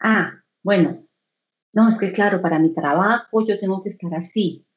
Ah, 0.03 0.43
bueno, 0.61 0.97
no, 1.73 1.89
es 1.89 1.97
que 1.97 2.11
claro, 2.11 2.41
para 2.41 2.59
mi 2.59 2.73
trabajo 2.75 3.45
yo 3.47 3.59
tengo 3.59 3.81
que 3.81 3.89
estar 3.89 4.13
así. 4.13 4.67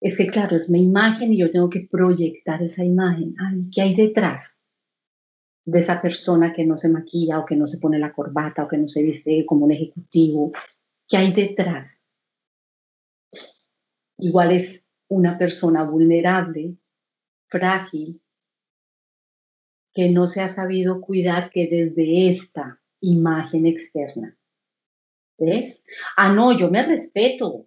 Es 0.00 0.16
que 0.16 0.28
claro, 0.28 0.56
es 0.56 0.70
mi 0.70 0.82
imagen 0.82 1.34
y 1.34 1.38
yo 1.38 1.50
tengo 1.50 1.68
que 1.68 1.86
proyectar 1.90 2.62
esa 2.62 2.84
imagen. 2.84 3.34
Ay, 3.38 3.68
¿qué 3.70 3.82
hay 3.82 3.94
detrás? 3.94 4.60
de 5.64 5.80
esa 5.80 6.00
persona 6.00 6.52
que 6.52 6.64
no 6.64 6.78
se 6.78 6.88
maquilla 6.88 7.38
o 7.38 7.46
que 7.46 7.56
no 7.56 7.66
se 7.66 7.78
pone 7.78 7.98
la 7.98 8.12
corbata 8.12 8.64
o 8.64 8.68
que 8.68 8.78
no 8.78 8.88
se 8.88 9.02
viste 9.02 9.44
como 9.46 9.66
un 9.66 9.72
ejecutivo, 9.72 10.52
¿qué 11.08 11.16
hay 11.16 11.32
detrás? 11.32 12.00
Igual 14.18 14.52
es 14.52 14.86
una 15.08 15.38
persona 15.38 15.84
vulnerable, 15.84 16.76
frágil, 17.48 18.20
que 19.92 20.08
no 20.08 20.28
se 20.28 20.40
ha 20.40 20.48
sabido 20.48 21.00
cuidar 21.00 21.50
que 21.50 21.66
desde 21.68 22.30
esta 22.30 22.79
imagen 23.00 23.66
externa. 23.66 24.36
¿Ves? 25.38 25.82
Ah, 26.16 26.32
no, 26.32 26.56
yo 26.58 26.70
me 26.70 26.82
respeto. 26.84 27.66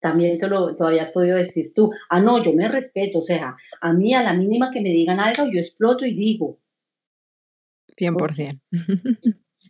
También 0.00 0.38
te 0.38 0.48
lo, 0.48 0.76
te 0.76 0.84
habías 0.84 1.12
podido 1.12 1.36
decir 1.36 1.72
tú. 1.74 1.92
Ah, 2.08 2.20
no, 2.20 2.42
yo 2.42 2.52
me 2.54 2.68
respeto. 2.68 3.18
O 3.18 3.22
sea, 3.22 3.56
a 3.80 3.92
mí 3.92 4.14
a 4.14 4.22
la 4.22 4.32
mínima 4.32 4.70
que 4.72 4.80
me 4.80 4.90
digan 4.90 5.20
algo, 5.20 5.44
yo 5.52 5.60
exploto 5.60 6.06
y 6.06 6.14
digo, 6.14 6.58
100%. 7.96 8.60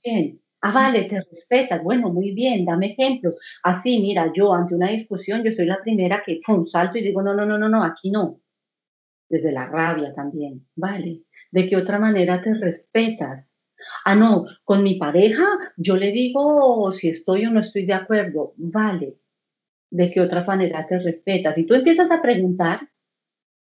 Bien. 0.05 0.41
Ah, 0.63 0.73
vale, 0.73 1.05
te 1.05 1.21
respetas. 1.21 1.83
Bueno, 1.83 2.11
muy 2.11 2.33
bien, 2.33 2.65
dame 2.67 2.93
ejemplos. 2.93 3.37
Así, 3.63 4.01
mira, 4.01 4.31
yo 4.35 4.53
ante 4.53 4.75
una 4.75 4.91
discusión, 4.91 5.43
yo 5.43 5.51
soy 5.53 5.67
la 5.67 5.81
primera 5.83 6.23
que 6.25 6.41
un 6.49 6.67
salto 6.67 6.99
y 6.99 7.03
digo, 7.03 7.23
no, 7.23 7.35
no, 7.35 7.47
no, 7.47 7.59
no, 7.59 7.69
no, 7.69 7.83
aquí 7.83 8.11
no. 8.11 8.41
Desde 9.29 9.53
la 9.53 9.67
rabia 9.67 10.13
también. 10.15 10.67
Vale. 10.77 11.23
¿De 11.51 11.69
qué 11.69 11.77
otra 11.77 11.99
manera 11.99 12.43
te 12.43 12.55
respetas? 12.55 13.55
Ah, 14.05 14.15
no, 14.15 14.47
con 14.65 14.83
mi 14.83 14.95
pareja 14.97 15.45
yo 15.77 15.97
le 15.97 16.13
digo 16.13 16.93
si 16.93 17.09
estoy 17.09 17.47
o 17.47 17.51
no 17.51 17.61
estoy 17.61 17.87
de 17.87 17.95
acuerdo. 17.95 18.55
Vale. 18.57 19.19
¿De 19.91 20.11
qué 20.11 20.21
otra 20.21 20.45
manera 20.45 20.87
te 20.87 20.99
respetas? 20.99 21.59
Y 21.59 21.67
tú 21.67 21.75
empiezas 21.75 22.11
a 22.11 22.23
preguntar 22.23 22.89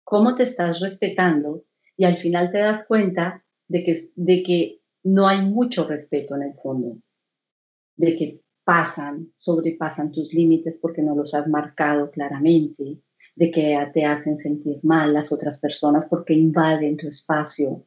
cómo 0.04 0.36
te 0.36 0.44
estás 0.44 0.80
respetando 0.80 1.66
y 1.98 2.06
al 2.06 2.18
final 2.18 2.52
te 2.52 2.60
das 2.60 2.86
cuenta 2.88 3.44
de 3.68 3.84
que, 3.84 4.10
de 4.16 4.44
que 4.44 4.80
no 5.04 5.28
hay 5.28 5.42
mucho 5.42 5.88
respeto 5.88 6.36
en 6.36 6.44
el 6.44 6.54
fondo, 6.54 6.98
de 7.98 8.16
que 8.16 8.42
pasan, 8.64 9.34
sobrepasan 9.38 10.12
tus 10.12 10.34
límites 10.34 10.78
porque 10.82 11.02
no 11.02 11.16
los 11.16 11.34
has 11.34 11.48
marcado 11.48 12.10
claramente, 12.12 13.02
de 13.36 13.52
que 13.52 13.78
te 13.94 14.06
hacen 14.06 14.38
sentir 14.38 14.80
mal 14.84 15.14
las 15.14 15.32
otras 15.32 15.60
personas 15.60 16.08
porque 16.10 16.34
invaden 16.34 16.98
tu 16.98 17.08
espacio, 17.08 17.86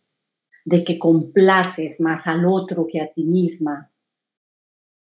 de 0.67 0.83
que 0.83 0.99
complaces 0.99 2.01
más 2.01 2.27
al 2.27 2.45
otro 2.45 2.87
que 2.91 3.01
a 3.01 3.13
ti 3.13 3.25
misma. 3.25 3.91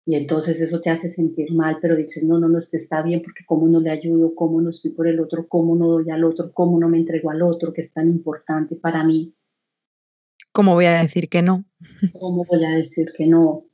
Y 0.06 0.14
entonces 0.14 0.58
eso 0.60 0.80
te 0.80 0.88
hace 0.88 1.08
sentir 1.08 1.52
mal, 1.52 1.76
pero 1.82 1.96
dices, 1.96 2.24
no, 2.24 2.38
no, 2.38 2.48
no, 2.48 2.58
es 2.58 2.70
que 2.70 2.78
está 2.78 3.02
bien 3.02 3.20
porque 3.22 3.44
cómo 3.44 3.68
no 3.68 3.78
le 3.78 3.90
ayudo, 3.90 4.34
cómo 4.34 4.62
no 4.62 4.70
estoy 4.70 4.92
por 4.92 5.06
el 5.06 5.20
otro, 5.20 5.46
cómo 5.46 5.76
no 5.76 5.86
doy 5.86 6.08
al 6.10 6.24
otro, 6.24 6.50
cómo 6.54 6.80
no 6.80 6.88
me 6.88 6.96
entrego 6.96 7.30
al 7.30 7.42
otro, 7.42 7.74
que 7.74 7.82
es 7.82 7.92
tan 7.92 8.08
importante 8.08 8.74
para 8.74 9.04
mí. 9.04 9.34
¿Cómo 10.52 10.72
voy 10.72 10.86
a 10.86 11.02
decir 11.02 11.28
que 11.28 11.42
no? 11.42 11.66
¿Cómo 12.18 12.42
voy 12.44 12.64
a 12.64 12.70
decir 12.70 13.12
que 13.14 13.26
no? 13.26 13.66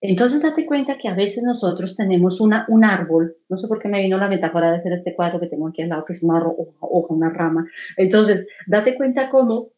Entonces 0.00 0.40
date 0.40 0.64
cuenta 0.64 0.96
que 0.96 1.08
a 1.08 1.14
veces 1.14 1.44
nosotros 1.44 1.94
tenemos 1.94 2.40
una, 2.40 2.64
un 2.68 2.84
árbol, 2.84 3.36
no 3.50 3.58
sé 3.58 3.68
por 3.68 3.80
qué 3.80 3.88
me 3.88 4.00
vino 4.00 4.16
la 4.16 4.28
metáfora 4.28 4.70
de 4.70 4.78
hacer 4.78 4.94
este 4.94 5.14
cuadro 5.14 5.40
que 5.40 5.48
tengo 5.48 5.68
aquí 5.68 5.82
al 5.82 5.90
lado, 5.90 6.06
que 6.06 6.14
es 6.14 6.22
una 6.22 6.42
hoja, 6.42 7.14
una 7.14 7.30
rama. 7.30 7.66
Entonces, 7.98 8.48
date 8.66 8.94
cuenta 8.96 9.28
cómo 9.28 9.75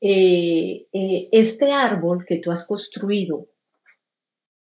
eh, 0.00 0.86
eh, 0.92 1.28
este 1.32 1.72
árbol 1.72 2.24
que 2.26 2.38
tú 2.38 2.50
has 2.50 2.66
construido 2.66 3.48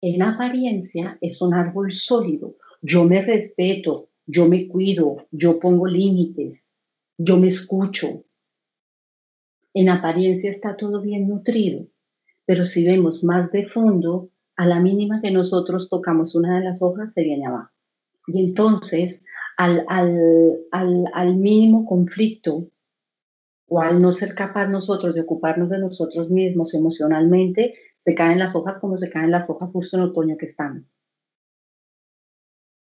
en 0.01 0.23
apariencia 0.23 1.19
es 1.21 1.41
un 1.41 1.55
árbol 1.55 1.93
sólido. 1.93 2.57
Yo 2.83 3.05
me 3.05 3.23
respeto, 3.23 4.11
yo 4.27 4.47
me 4.47 4.69
cuido, 4.69 5.27
yo 5.31 5.59
pongo 5.59 5.87
límites, 5.87 6.71
yo 7.19 7.39
me 7.39 7.49
escucho, 7.49 8.23
en 9.75 9.89
apariencia 9.89 10.51
está 10.51 10.77
todo 10.77 11.03
bien 11.03 11.29
nutrido, 11.29 11.87
pero 12.47 12.65
si 12.65 12.87
vemos 12.87 13.23
más 13.23 13.51
de 13.53 13.67
fondo, 13.67 14.31
a 14.57 14.65
la 14.67 14.81
mínima 14.81 15.21
que 15.21 15.31
nosotros 15.31 15.89
tocamos 15.91 16.35
una 16.35 16.59
de 16.59 16.65
las 16.65 16.81
hojas, 16.81 17.13
se 17.13 17.23
viene 17.23 17.47
abajo. 17.47 17.71
Y 18.27 18.43
entonces, 18.43 19.23
al, 19.57 19.85
al, 19.91 21.37
mínimo 21.37 21.87
conflicto 21.87 22.69
o 23.69 23.81
al 23.81 24.01
no 24.01 24.13
ser 24.13 24.35
capaz 24.35 24.67
nosotros 24.69 25.15
de 25.15 25.23
ocuparnos 25.23 25.69
de 25.69 25.79
nosotros 25.79 26.31
mismos 26.31 26.75
emocionalmente, 26.75 27.75
se 27.99 28.15
caen 28.15 28.39
las 28.39 28.55
hojas 28.55 28.79
como 28.81 28.99
se 28.99 29.11
caen 29.11 29.31
las 29.31 29.51
hojas 29.51 29.71
justo 29.73 29.97
en 29.97 30.05
otoño 30.05 30.37
que 30.37 30.47
están. 30.47 30.89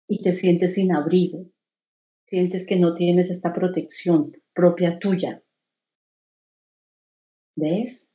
Y 0.08 0.22
te 0.22 0.34
sientes 0.34 0.76
sin 0.76 0.94
abrigo, 0.94 1.46
sientes 2.26 2.66
que 2.66 2.78
no 2.78 2.94
tienes 2.94 3.30
esta 3.30 3.54
protección 3.54 4.32
propia 4.54 5.00
tuya, 5.00 5.44
¿Ves? 7.60 8.08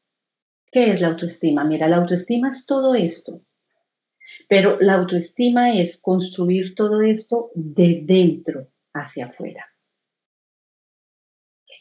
¿Qué 0.73 0.91
es 0.91 1.03
la 1.03 1.09
autoestima? 1.09 1.65
Mira, 1.65 1.87
la 1.87 1.97
autoestima 1.97 2.49
es 2.49 2.65
todo 2.65 2.95
esto, 2.95 3.43
pero 4.49 4.81
la 4.81 4.95
autoestima 4.95 5.79
es 5.79 6.01
construir 6.01 6.75
todo 6.75 7.03
esto 7.03 7.51
de 7.55 8.01
dentro 8.05 8.69
hacia 8.95 9.27
afuera. 9.27 9.74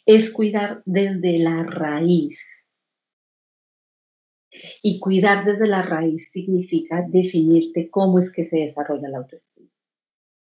Es 0.05 0.31
cuidar 0.31 0.81
desde 0.85 1.39
la 1.39 1.63
raíz. 1.63 2.65
Y 4.81 4.99
cuidar 4.99 5.45
desde 5.45 5.67
la 5.67 5.81
raíz 5.81 6.31
significa 6.31 7.05
definirte 7.07 7.89
cómo 7.89 8.19
es 8.19 8.31
que 8.31 8.45
se 8.45 8.57
desarrolla 8.57 9.09
la 9.09 9.19
autoestima. 9.19 9.69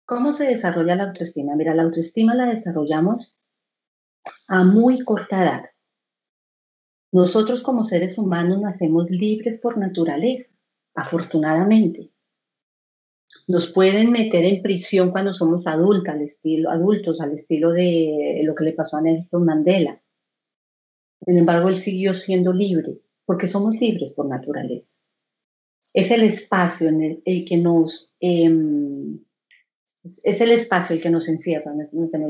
¿Cómo 0.06 0.34
se 0.34 0.46
desarrolla 0.46 0.96
la 0.96 1.06
autoestima? 1.06 1.56
Mira, 1.56 1.74
la 1.74 1.84
autoestima 1.84 2.36
la 2.36 2.46
desarrollamos 2.46 3.36
a 4.48 4.64
muy 4.64 5.04
corta 5.04 5.44
edad. 5.44 5.66
Nosotros 7.12 7.64
como 7.64 7.84
seres 7.84 8.18
humanos 8.18 8.62
nacemos 8.62 9.10
libres 9.10 9.60
por 9.62 9.78
naturaleza, 9.78 10.54
afortunadamente. 10.94 12.12
Nos 13.48 13.72
pueden 13.72 14.12
meter 14.12 14.44
en 14.46 14.62
prisión 14.62 15.12
cuando 15.12 15.34
somos 15.34 15.66
adultos, 15.68 16.14
al 16.14 16.22
estilo, 16.22 16.72
adultos, 16.72 17.22
al 17.22 17.34
estilo 17.34 17.72
de 17.72 18.42
lo 18.44 18.56
que 18.56 18.64
le 18.64 18.74
pasó 18.74 18.98
a 18.98 19.02
Nelson 19.02 19.46
Mandela. 19.46 20.02
Sin 21.26 21.38
embargo, 21.38 21.70
él 21.70 21.78
siguió 21.78 22.14
siendo 22.14 22.54
libre, 22.54 23.00
porque 23.26 23.48
somos 23.48 23.76
libres 23.76 24.12
por 24.14 24.28
naturaleza. 24.28 24.94
Es 25.94 26.12
el 26.12 26.24
espacio 26.24 26.90
en 26.90 27.22
el, 27.24 27.46
que 27.46 27.58
nos... 27.58 28.14
Em, 28.20 29.20
es 30.24 30.42
el 30.42 30.52
espacio 30.52 30.96
el 30.96 31.02
que 31.02 31.10
nos 31.10 31.28
encierra. 31.28 31.72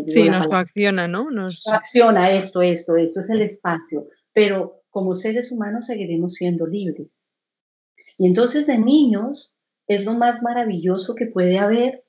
sí, 0.07 0.29
nos 0.29 0.47
coacciona, 0.47 1.07
¿no? 1.07 1.29
Nos 1.31 1.63
coacciona 1.63 2.31
esto, 2.31 2.61
esto, 2.61 2.95
esto, 2.95 3.19
es 3.19 3.29
el 3.29 3.41
espacio 3.41 4.07
pero 4.35 4.83
como 4.89 5.15
seres 5.15 5.49
humanos 5.51 5.87
seguiremos 5.87 6.33
siendo 6.33 6.67
libres. 6.67 7.07
Y 8.17 8.27
entonces 8.27 8.67
de 8.67 8.77
niños 8.77 9.54
es 9.87 10.03
lo 10.03 10.13
más 10.13 10.41
maravilloso 10.41 11.15
que 11.15 11.27
puede 11.27 11.59
haber 11.59 12.05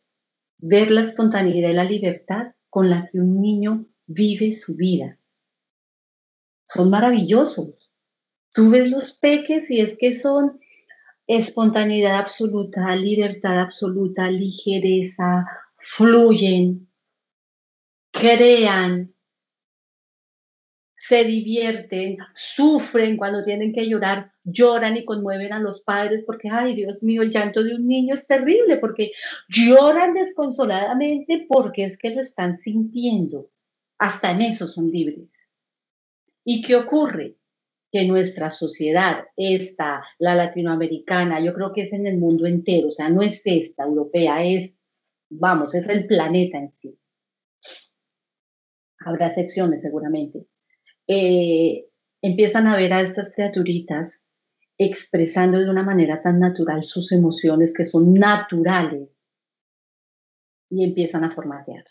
ver 0.59 0.91
la 0.91 1.03
espontaneidad 1.03 1.71
y 1.71 1.75
la 1.75 1.85
libertad 1.85 2.55
con 2.71 2.91
la 2.91 3.09
que 3.11 3.19
un 3.19 3.41
niño 3.41 3.87
vive 4.07 4.55
su 4.55 4.77
vida. 4.77 5.19
Son 6.69 6.91
maravillosos. 6.91 7.91
Tú 8.53 8.71
ves 8.71 8.91
los 8.91 9.13
peques 9.13 9.71
y 9.71 9.81
es 9.81 9.97
que 9.99 10.17
son 10.17 10.59
espontaneidad 11.27 12.19
absoluta, 12.19 12.95
libertad 12.97 13.61
absoluta, 13.61 14.31
ligereza, 14.31 15.47
fluyen, 15.79 16.89
crean, 18.13 19.11
se 21.07 21.25
divierten, 21.25 22.19
sufren 22.35 23.17
cuando 23.17 23.45
tienen 23.45 23.73
que 23.73 23.89
llorar, 23.89 24.33
lloran 24.43 24.97
y 24.97 25.05
conmueven 25.05 25.53
a 25.53 25.61
los 25.61 25.83
padres 25.83 26.25
porque, 26.27 26.49
ay 26.51 26.75
Dios 26.75 27.01
mío, 27.03 27.23
el 27.23 27.31
llanto 27.31 27.63
de 27.63 27.77
un 27.77 27.87
niño 27.87 28.17
es 28.17 28.27
terrible 28.27 28.79
porque 28.79 29.13
lloran 29.49 30.15
desconsoladamente 30.15 31.47
porque 31.49 31.85
es 31.85 31.97
que 31.97 32.11
lo 32.11 32.21
están 32.21 32.59
sintiendo. 32.59 33.51
Hasta 33.99 34.33
en 34.33 34.43
eso 34.43 34.67
son 34.67 34.91
libres. 34.91 35.31
¿Y 36.45 36.63
qué 36.63 36.75
ocurre? 36.77 37.37
que 37.93 38.05
nuestra 38.05 38.51
sociedad, 38.51 39.27
esta, 39.37 40.03
la 40.19 40.35
latinoamericana, 40.35 41.41
yo 41.41 41.55
creo 41.55 41.73
que 41.73 41.83
es 41.83 41.93
en 41.93 42.05
el 42.09 42.19
mundo 42.19 42.45
entero, 42.45 42.89
o 42.89 42.91
sea, 42.91 43.09
no 43.09 43.23
es 43.23 43.41
esta 43.45 43.85
europea, 43.85 44.45
es, 44.45 44.75
vamos, 45.31 45.73
es 45.73 45.89
el 45.89 46.05
planeta 46.09 46.59
en 46.59 46.73
sí. 46.73 46.99
Habrá 48.99 49.29
excepciones 49.29 49.83
seguramente. 49.83 50.49
Eh, 51.09 51.87
empiezan 52.23 52.67
a 52.67 52.77
ver 52.77 52.93
a 52.93 53.01
estas 53.01 53.33
criaturitas 53.35 54.25
expresando 54.79 55.59
de 55.59 55.71
una 55.71 55.83
manera 55.83 56.23
tan 56.23 56.41
natural 56.41 56.85
sus 56.85 57.13
emociones 57.13 57.73
que 57.73 57.87
son 57.87 58.15
naturales 58.15 59.11
y 60.69 60.85
empiezan 60.85 61.25
a 61.25 61.31
formatear 61.31 61.85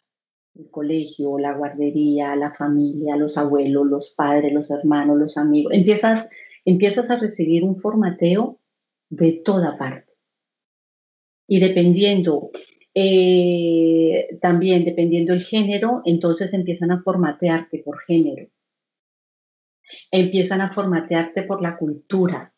el 0.56 0.70
colegio, 0.70 1.38
la 1.38 1.54
guardería, 1.58 2.36
la 2.36 2.52
familia, 2.52 3.18
los 3.18 3.38
abuelos, 3.38 3.88
los 3.88 4.12
padres, 4.12 4.54
los 4.54 4.72
hermanos, 4.72 5.18
los 5.18 5.38
amigos. 5.38 5.74
Empiezas, 5.74 6.28
empiezas 6.64 7.10
a 7.10 7.20
recibir 7.20 7.64
un 7.64 7.80
formateo 7.82 8.60
de 9.10 9.42
toda 9.44 9.78
parte. 9.78 10.14
Y 11.48 11.60
dependiendo, 11.60 12.52
eh, 12.94 14.38
también 14.42 14.86
dependiendo 14.86 15.34
el 15.34 15.42
género, 15.42 16.02
entonces 16.06 16.54
empiezan 16.54 16.92
a 16.92 17.02
formatearte 17.02 17.80
por 17.80 18.00
género. 18.00 18.48
Empiezan 20.12 20.62
a 20.62 20.72
formatearte 20.72 21.44
por 21.44 21.62
la 21.62 21.78
cultura. 21.78 22.54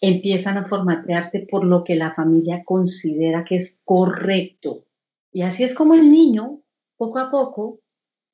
Empiezan 0.00 0.58
a 0.58 0.64
formatearte 0.64 1.46
por 1.50 1.64
lo 1.64 1.84
que 1.84 1.94
la 1.94 2.14
familia 2.14 2.62
considera 2.64 3.44
que 3.44 3.56
es 3.56 3.80
correcto 3.84 4.80
y 5.32 5.42
así 5.42 5.64
es 5.64 5.74
como 5.74 5.94
el 5.94 6.10
niño, 6.10 6.62
poco 6.96 7.18
a 7.18 7.30
poco, 7.30 7.80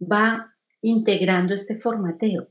va 0.01 0.55
integrando 0.81 1.55
este 1.55 1.79
formateo. 1.79 2.49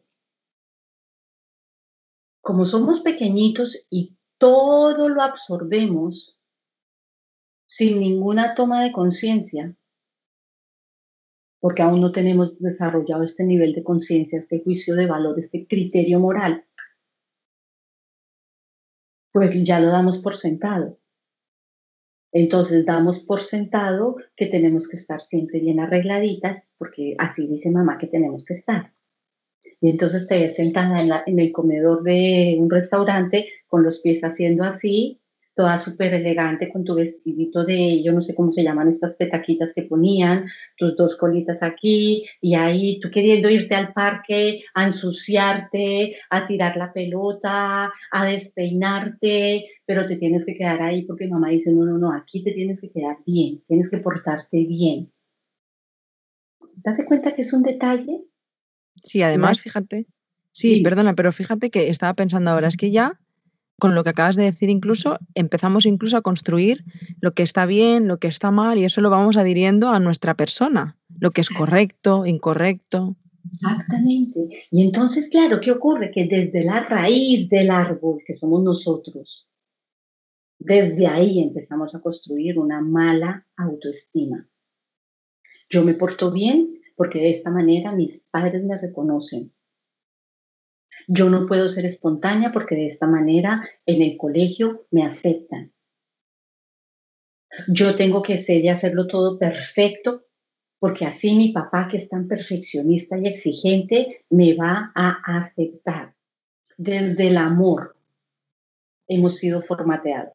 Como 2.42 2.66
somos 2.66 3.00
pequeñitos 3.00 3.88
y 3.90 4.18
todo 4.38 5.08
lo 5.08 5.22
absorbemos 5.22 6.38
sin 7.66 8.00
ninguna 8.00 8.54
toma 8.54 8.84
de 8.84 8.92
conciencia, 8.92 9.76
porque 11.64 11.82
aún 11.82 12.02
no 12.02 12.12
tenemos 12.12 12.60
desarrollado 12.60 13.24
este 13.24 13.46
nivel 13.46 13.72
de 13.74 13.86
conciencia, 13.86 14.38
este 14.38 14.62
juicio 14.62 14.98
de 14.98 15.08
valor, 15.08 15.40
este 15.40 15.66
criterio 15.66 16.20
moral, 16.20 16.66
pues 19.32 19.50
ya 19.64 19.80
lo 19.80 19.88
damos 19.88 20.20
por 20.20 20.36
sentado. 20.36 21.00
Entonces 22.34 22.86
damos 22.86 23.22
por 23.22 23.40
sentado 23.40 24.18
que 24.36 24.48
tenemos 24.48 24.90
que 24.90 24.98
estar 24.98 25.22
siempre 25.22 25.62
bien 25.62 25.80
arregladitas, 25.80 26.68
porque 26.78 27.16
así 27.18 27.48
dice 27.48 27.72
mamá 27.72 27.98
que 27.98 28.08
tenemos 28.08 28.44
que 28.44 28.56
estar. 28.56 28.92
Y 29.80 29.90
entonces 29.90 30.28
te 30.28 30.40
ves 30.40 30.58
sentada 30.58 31.24
en, 31.26 31.40
el 31.40 31.54
comedor 31.54 32.04
de 32.04 32.58
un 32.60 32.70
restaurante 32.70 33.48
con 33.68 33.84
los 33.84 34.02
pies 34.02 34.22
haciendo 34.22 34.66
así, 34.66 35.22
toda 35.56 35.78
súper 35.78 36.14
elegante 36.14 36.72
con 36.72 36.84
tu 36.84 36.96
vestidito 36.96 37.64
de, 37.64 38.02
yo 38.02 38.12
no 38.12 38.22
sé 38.24 38.34
cómo 38.34 38.52
se 38.52 38.64
llaman 38.64 38.90
estas 38.90 39.16
petaquitas 39.16 39.74
que 39.76 39.84
ponían, 39.84 40.46
tus 40.78 40.96
dos 40.96 41.16
colitas 41.16 41.62
aquí, 41.62 42.26
y 42.42 42.56
ahí 42.56 43.00
tú 43.00 43.10
queriendo 43.12 43.50
irte 43.50 43.76
al 43.76 43.94
parque 43.94 44.64
a 44.74 44.86
ensuciarte, 44.86 46.18
a 46.30 46.48
tirar 46.48 46.76
la 46.78 46.92
pelota, 46.92 47.92
a 48.12 48.26
despeinarte, 48.26 49.70
pero 49.86 50.08
te 50.08 50.16
tienes 50.16 50.46
que 50.46 50.56
quedar 50.56 50.82
ahí 50.82 51.04
porque 51.04 51.28
mamá 51.28 51.50
dice, 51.50 51.72
no, 51.72 51.86
no, 51.86 51.98
no, 51.98 52.14
aquí 52.14 52.44
te 52.44 52.52
tienes 52.52 52.82
que 52.82 52.92
quedar 52.92 53.18
bien, 53.26 53.62
tienes 53.68 53.92
que 53.92 53.98
portarte 53.98 54.58
bien. 54.58 55.12
¿Date 56.78 57.06
cuenta 57.06 57.36
que 57.36 57.44
es 57.44 57.54
un 57.54 57.64
detalle? 57.64 58.24
Sí, 59.04 59.22
además, 59.22 59.60
fíjate. 59.60 60.08
sí, 60.52 60.82
perdona, 60.82 61.14
pero 61.14 61.32
fíjate 61.32 61.70
que 61.70 61.90
estaba 61.90 62.14
pensando 62.14 62.50
ahora, 62.52 62.68
es 62.68 62.78
que 62.78 62.90
ya 62.90 63.20
con 63.80 63.96
lo 63.96 64.04
que 64.04 64.12
acabas 64.12 64.36
de 64.36 64.44
decir 64.44 64.70
incluso, 64.70 65.18
empezamos 65.36 65.86
incluso 65.86 66.18
a 66.18 66.22
construir 66.22 66.84
lo 67.20 67.34
que 67.34 67.44
está 67.44 67.66
bien, 67.66 68.08
lo 68.08 68.18
que 68.18 68.28
está 68.28 68.52
mal, 68.52 68.78
y 68.78 68.86
eso 68.86 69.02
lo 69.02 69.10
vamos 69.10 69.38
adhiriendo 69.38 69.90
a 69.90 70.00
nuestra 70.00 70.36
persona, 70.36 70.98
lo 71.20 71.32
que 71.32 71.42
es 71.42 71.50
correcto, 71.50 72.26
incorrecto. 72.26 73.16
Exactamente. 73.54 74.68
Y 74.72 74.84
entonces, 74.84 75.30
claro, 75.30 75.60
¿qué 75.62 75.72
ocurre? 75.72 76.12
Que 76.12 76.26
desde 76.26 76.64
la 76.64 76.86
raíz 76.88 77.50
del 77.50 77.70
árbol, 77.72 78.22
que 78.26 78.36
somos 78.36 78.64
nosotros, 78.64 79.48
desde 80.60 81.08
ahí 81.08 81.42
empezamos 81.42 81.94
a 81.94 82.00
construir 82.00 82.58
una 82.58 82.80
mala 82.80 83.46
autoestima. 83.58 84.48
Yo 85.70 85.84
me 85.84 85.94
porto 85.94 86.32
bien 86.32 86.80
porque 86.96 87.20
de 87.20 87.32
esta 87.32 87.52
manera 87.52 87.92
mis 87.92 88.26
padres 88.32 88.64
me 88.64 88.78
reconocen. 88.78 89.52
Yo 91.08 91.30
no 91.30 91.48
puedo 91.48 91.70
ser 91.70 91.86
espontánea 91.86 92.52
porque 92.52 92.76
de 92.76 92.88
esta 92.88 93.08
manera 93.08 93.68
en 93.86 94.02
el 94.02 94.18
colegio 94.18 94.86
me 94.92 95.06
aceptan. 95.06 95.72
Yo 97.68 97.96
tengo 97.96 98.22
que 98.22 98.40
ser 98.40 98.62
y 98.62 98.70
hacerlo 98.70 99.08
todo 99.08 99.38
perfecto 99.38 100.26
porque 100.80 101.06
así 101.06 101.36
mi 101.36 101.54
papá, 101.54 101.88
que 101.90 101.98
es 101.98 102.10
tan 102.10 102.28
perfeccionista 102.28 103.18
y 103.18 103.28
exigente, 103.28 104.26
me 104.30 104.54
va 104.54 104.92
a 104.96 105.38
aceptar. 105.38 106.14
Desde 106.78 107.30
el 107.30 107.38
amor 107.38 107.96
hemos 109.08 109.38
sido 109.38 109.62
formateados. 109.62 110.34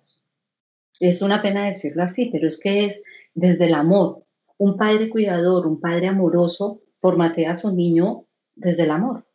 Es 1.00 1.20
una 1.20 1.42
pena 1.42 1.66
decirlo 1.66 2.02
así, 2.02 2.30
pero 2.32 2.48
es 2.48 2.58
que 2.58 2.86
es 2.86 3.02
desde 3.34 3.66
el 3.66 3.74
amor. 3.74 4.24
Un 4.56 4.76
padre 4.76 5.10
cuidador, 5.10 5.66
un 5.66 5.80
padre 5.80 6.08
amoroso, 6.08 6.80
formatea 7.00 7.52
a 7.52 7.56
su 7.56 7.74
niño 7.74 8.24
desde 8.54 8.84
el 8.84 8.90
amor 8.90 9.27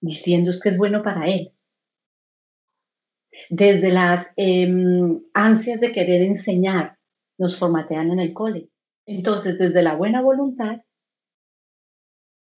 diciendo 0.00 0.52
que 0.62 0.70
es 0.70 0.76
bueno 0.76 1.02
para 1.02 1.28
él. 1.28 1.52
Desde 3.50 3.90
las 3.90 4.32
em, 4.36 5.22
ansias 5.32 5.80
de 5.80 5.92
querer 5.92 6.22
enseñar, 6.22 6.98
nos 7.38 7.56
formatean 7.56 8.10
en 8.10 8.20
el 8.20 8.32
cole. 8.32 8.70
Entonces, 9.06 9.58
desde 9.58 9.82
la 9.82 9.94
buena 9.94 10.20
voluntad, 10.20 10.82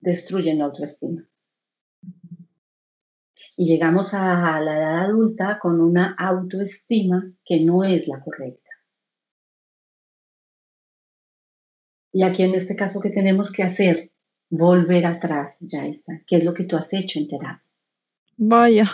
destruyen 0.00 0.58
la 0.58 0.64
autoestima. 0.64 1.28
Y 3.56 3.66
llegamos 3.66 4.14
a 4.14 4.60
la 4.60 4.78
edad 4.78 5.04
adulta 5.04 5.58
con 5.60 5.80
una 5.80 6.14
autoestima 6.18 7.30
que 7.44 7.60
no 7.60 7.84
es 7.84 8.08
la 8.08 8.20
correcta. 8.20 8.70
Y 12.12 12.22
aquí 12.22 12.42
en 12.42 12.54
este 12.54 12.74
caso, 12.74 13.00
¿qué 13.00 13.10
tenemos 13.10 13.52
que 13.52 13.62
hacer? 13.62 14.09
Volver 14.50 15.06
atrás, 15.06 15.58
Yaisa. 15.60 16.20
¿Qué 16.26 16.36
es 16.36 16.44
lo 16.44 16.52
que 16.52 16.64
tú 16.64 16.76
has 16.76 16.92
hecho 16.92 17.18
en 17.18 17.28
terapia? 17.28 17.64
Vaya. 18.36 18.90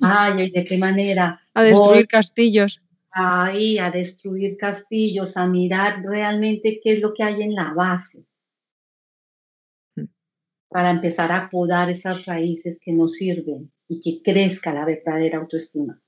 Ay, 0.00 0.50
¿de 0.50 0.64
qué 0.64 0.78
manera? 0.78 1.40
A 1.54 1.62
destruir 1.62 2.06
castillos. 2.06 2.80
Ay, 3.10 3.78
a 3.78 3.90
destruir 3.90 4.56
castillos, 4.56 5.36
a 5.36 5.46
mirar 5.46 6.02
realmente 6.02 6.80
qué 6.82 6.94
es 6.94 7.00
lo 7.00 7.12
que 7.12 7.22
hay 7.22 7.42
en 7.42 7.54
la 7.54 7.72
base. 7.74 8.24
Hmm. 9.96 10.06
Para 10.68 10.90
empezar 10.90 11.30
a 11.32 11.50
podar 11.50 11.90
esas 11.90 12.24
raíces 12.24 12.78
que 12.82 12.92
no 12.92 13.08
sirven 13.08 13.70
y 13.88 14.00
que 14.00 14.22
crezca 14.22 14.72
la 14.72 14.84
verdadera 14.84 15.38
autoestima. 15.38 16.00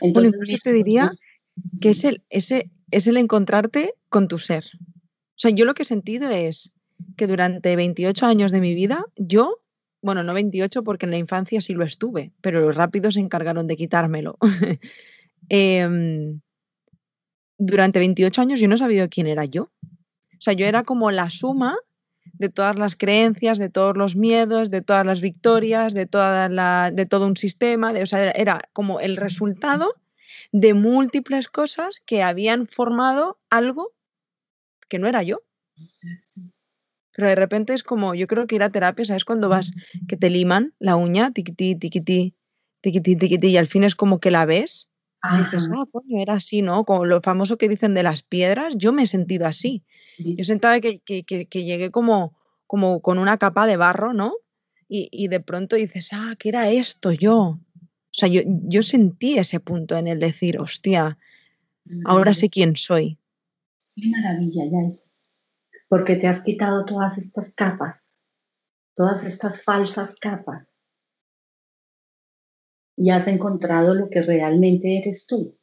Entonces, 0.00 0.32
bueno, 0.32 0.58
te 0.64 0.72
diría 0.72 1.12
que 1.80 1.90
es 1.90 2.04
el, 2.04 2.22
ese, 2.30 2.70
es 2.90 3.06
el 3.06 3.16
encontrarte 3.16 3.94
con 4.08 4.28
tu 4.28 4.38
ser. 4.38 4.64
O 5.38 5.40
sea, 5.40 5.52
yo 5.52 5.64
lo 5.64 5.74
que 5.74 5.82
he 5.82 5.86
sentido 5.86 6.28
es 6.30 6.72
que 7.16 7.28
durante 7.28 7.76
28 7.76 8.26
años 8.26 8.50
de 8.50 8.60
mi 8.60 8.74
vida, 8.74 9.06
yo, 9.14 9.60
bueno, 10.02 10.24
no 10.24 10.34
28 10.34 10.82
porque 10.82 11.06
en 11.06 11.12
la 11.12 11.18
infancia 11.18 11.60
sí 11.60 11.74
lo 11.74 11.84
estuve, 11.84 12.32
pero 12.40 12.60
los 12.60 12.74
rápidos 12.74 13.14
se 13.14 13.20
encargaron 13.20 13.68
de 13.68 13.76
quitármelo. 13.76 14.36
Em, 15.50 16.40
durante 17.56 18.00
28 18.00 18.42
años 18.42 18.60
yo 18.60 18.68
no 18.68 18.74
he 18.74 18.78
sabido 18.78 19.08
quién 19.08 19.28
era 19.28 19.44
yo. 19.44 19.70
O 19.82 20.40
sea, 20.40 20.52
yo 20.52 20.66
era 20.66 20.82
como 20.82 21.10
la 21.12 21.30
suma 21.30 21.78
de 22.34 22.48
todas 22.48 22.76
las 22.76 22.96
creencias, 22.96 23.58
de 23.58 23.70
todos 23.70 23.96
los 23.96 24.16
miedos, 24.16 24.70
de 24.70 24.82
todas 24.82 25.06
las 25.06 25.20
victorias, 25.20 25.94
de, 25.94 26.06
toda 26.06 26.48
la, 26.48 26.90
de 26.92 27.06
todo 27.06 27.26
un 27.26 27.36
sistema. 27.36 27.92
De, 27.92 28.02
o 28.02 28.06
sea, 28.06 28.30
era 28.32 28.60
como 28.72 29.00
el 29.00 29.16
resultado 29.16 29.94
de 30.52 30.74
múltiples 30.74 31.46
cosas 31.46 32.02
que 32.04 32.22
habían 32.22 32.66
formado 32.66 33.38
algo 33.48 33.94
que 34.88 34.98
no 34.98 35.08
era 35.08 35.22
yo. 35.22 35.40
Pero 37.14 37.28
de 37.28 37.34
repente 37.34 37.74
es 37.74 37.82
como, 37.82 38.14
yo 38.14 38.26
creo 38.26 38.46
que 38.46 38.54
ir 38.54 38.62
a 38.62 38.70
terapia, 38.70 39.04
¿sabes? 39.04 39.24
Cuando 39.24 39.48
vas, 39.48 39.72
que 40.06 40.16
te 40.16 40.30
liman 40.30 40.74
la 40.78 40.96
uña, 40.96 41.32
tiquití, 41.32 41.74
tiquití, 41.74 42.34
tiquití, 42.80 43.16
tiquití, 43.16 43.48
y 43.48 43.56
al 43.56 43.66
fin 43.66 43.84
es 43.84 43.94
como 43.94 44.20
que 44.20 44.30
la 44.30 44.44
ves. 44.44 44.88
Y 45.24 45.38
dices, 45.38 45.68
ah, 45.74 45.84
coño, 45.90 46.22
era 46.22 46.34
así, 46.34 46.62
¿no? 46.62 46.84
Como 46.84 47.04
lo 47.04 47.20
famoso 47.20 47.58
que 47.58 47.68
dicen 47.68 47.92
de 47.94 48.04
las 48.04 48.22
piedras, 48.22 48.76
yo 48.76 48.92
me 48.92 49.02
he 49.02 49.06
sentido 49.06 49.46
así. 49.46 49.82
Yo 50.16 50.44
sentaba 50.44 50.80
que, 50.80 51.00
que, 51.00 51.24
que, 51.24 51.64
llegué 51.64 51.90
como, 51.90 52.36
como 52.66 53.00
con 53.00 53.18
una 53.18 53.36
capa 53.36 53.66
de 53.66 53.76
barro, 53.76 54.12
¿no? 54.12 54.34
Y, 54.88 55.08
y, 55.10 55.28
de 55.28 55.40
pronto 55.40 55.76
dices, 55.76 56.10
ah, 56.12 56.34
¿qué 56.38 56.48
era 56.48 56.70
esto 56.70 57.12
yo? 57.12 57.36
O 57.36 57.58
sea, 58.12 58.28
yo, 58.28 58.42
yo 58.44 58.82
sentí 58.82 59.38
ese 59.38 59.60
punto 59.60 59.96
en 59.96 60.08
el 60.08 60.18
decir, 60.18 60.58
hostia, 60.60 61.18
ahora 62.04 62.32
sé 62.32 62.48
quién 62.48 62.76
soy. 62.76 63.18
Qué 64.00 64.10
maravilla, 64.10 64.64
ya 64.70 64.88
es. 64.88 65.10
Porque 65.88 66.16
te 66.16 66.28
has 66.28 66.42
quitado 66.42 66.84
todas 66.84 67.18
estas 67.18 67.54
capas 67.54 68.08
todas 68.98 69.22
estas 69.22 69.62
falsas 69.62 70.16
capas 70.16 70.66
y 72.96 73.10
has 73.10 73.28
encontrado 73.28 73.94
lo 73.94 74.10
que 74.10 74.22
realmente 74.22 74.98
eres 74.98 75.24
tú. 75.24 75.56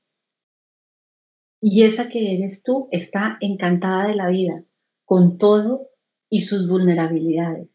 Y 1.59 1.83
esa 1.83 2.07
que 2.07 2.33
eres 2.33 2.63
tú 2.63 2.87
está 2.91 3.37
encantada 3.41 4.07
de 4.07 4.15
la 4.15 4.29
vida, 4.29 4.63
con 5.03 5.37
todo 5.37 5.89
y 6.29 6.41
sus 6.41 6.69
vulnerabilidades. 6.69 7.67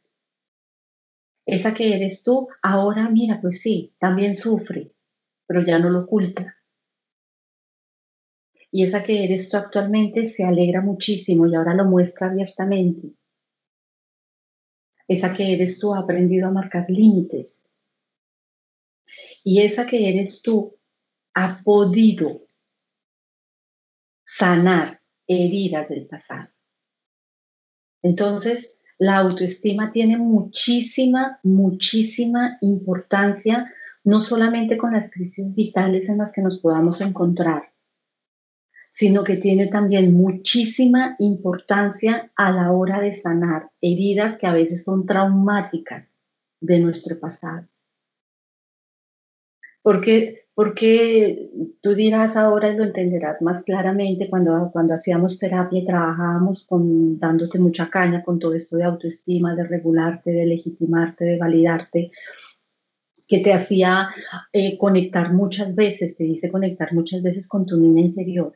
Esa 1.44 1.74
que 1.74 1.94
eres 1.94 2.22
tú, 2.22 2.48
ahora 2.62 3.10
mira, 3.10 3.38
pues 3.42 3.60
sí, 3.60 3.94
también 3.98 4.36
sufre, 4.36 4.94
pero 5.46 5.62
ya 5.62 5.78
no 5.78 5.90
lo 5.90 6.04
oculta. 6.04 6.56
Y 8.72 8.84
esa 8.84 9.02
que 9.02 9.24
eres 9.24 9.48
tú 9.48 9.56
actualmente 9.56 10.26
se 10.26 10.44
alegra 10.44 10.80
muchísimo 10.80 11.46
y 11.46 11.54
ahora 11.54 11.74
lo 11.74 11.84
muestra 11.84 12.28
abiertamente. 12.28 13.12
Esa 15.08 15.34
que 15.34 15.52
eres 15.52 15.78
tú 15.78 15.92
ha 15.92 16.00
aprendido 16.00 16.46
a 16.48 16.52
marcar 16.52 16.88
límites. 16.88 17.64
Y 19.42 19.62
esa 19.62 19.86
que 19.86 20.08
eres 20.08 20.40
tú 20.40 20.72
ha 21.34 21.60
podido 21.64 22.30
sanar 24.22 25.00
heridas 25.26 25.88
del 25.88 26.06
pasado. 26.06 26.48
Entonces, 28.02 28.80
la 28.98 29.16
autoestima 29.16 29.92
tiene 29.92 30.16
muchísima, 30.16 31.40
muchísima 31.42 32.58
importancia, 32.60 33.72
no 34.04 34.20
solamente 34.20 34.76
con 34.76 34.92
las 34.92 35.10
crisis 35.10 35.54
vitales 35.54 36.08
en 36.08 36.18
las 36.18 36.32
que 36.32 36.42
nos 36.42 36.60
podamos 36.60 37.00
encontrar, 37.00 37.72
sino 39.00 39.24
que 39.24 39.38
tiene 39.38 39.68
también 39.68 40.12
muchísima 40.12 41.16
importancia 41.20 42.30
a 42.36 42.52
la 42.52 42.70
hora 42.70 43.00
de 43.00 43.14
sanar 43.14 43.70
heridas 43.80 44.36
que 44.36 44.46
a 44.46 44.52
veces 44.52 44.84
son 44.84 45.06
traumáticas 45.06 46.10
de 46.60 46.80
nuestro 46.80 47.18
pasado. 47.18 47.66
Porque 49.82 50.40
porque 50.54 51.48
tú 51.80 51.94
dirás 51.94 52.36
ahora 52.36 52.68
y 52.68 52.76
lo 52.76 52.84
entenderás 52.84 53.40
más 53.40 53.64
claramente 53.64 54.28
cuando, 54.28 54.68
cuando 54.70 54.92
hacíamos 54.92 55.38
terapia 55.38 55.80
y 55.80 55.86
trabajábamos 55.86 56.64
con, 56.64 57.18
dándote 57.18 57.58
mucha 57.58 57.88
caña 57.88 58.22
con 58.22 58.38
todo 58.38 58.52
esto 58.52 58.76
de 58.76 58.84
autoestima, 58.84 59.56
de 59.56 59.64
regularte, 59.64 60.30
de 60.30 60.44
legitimarte, 60.44 61.24
de 61.24 61.38
validarte, 61.38 62.10
que 63.26 63.38
te 63.38 63.54
hacía 63.54 64.10
eh, 64.52 64.76
conectar 64.76 65.32
muchas 65.32 65.74
veces, 65.74 66.18
te 66.18 66.24
dice 66.24 66.50
conectar 66.50 66.92
muchas 66.92 67.22
veces 67.22 67.48
con 67.48 67.64
tu 67.64 67.78
niña 67.78 68.02
interior. 68.02 68.52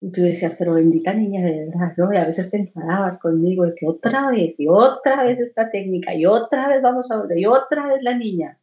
Y 0.00 0.12
tú 0.12 0.22
decías, 0.22 0.54
pero 0.58 0.74
bendita 0.74 1.12
niña, 1.12 1.44
de 1.44 1.66
verdad, 1.66 1.92
¿no? 1.96 2.12
Y 2.12 2.16
a 2.16 2.26
veces 2.26 2.50
te 2.50 2.58
enfadabas 2.58 3.18
conmigo 3.18 3.64
de 3.64 3.74
que 3.74 3.86
otra 3.86 4.30
vez, 4.30 4.54
y 4.58 4.68
otra 4.68 5.24
vez 5.24 5.40
esta 5.40 5.70
técnica, 5.70 6.14
y 6.14 6.24
otra 6.24 6.68
vez 6.68 6.82
vamos 6.82 7.10
a 7.10 7.18
volver, 7.18 7.38
y 7.38 7.46
otra 7.46 7.88
vez 7.88 8.02
la 8.02 8.16
niña 8.16 8.58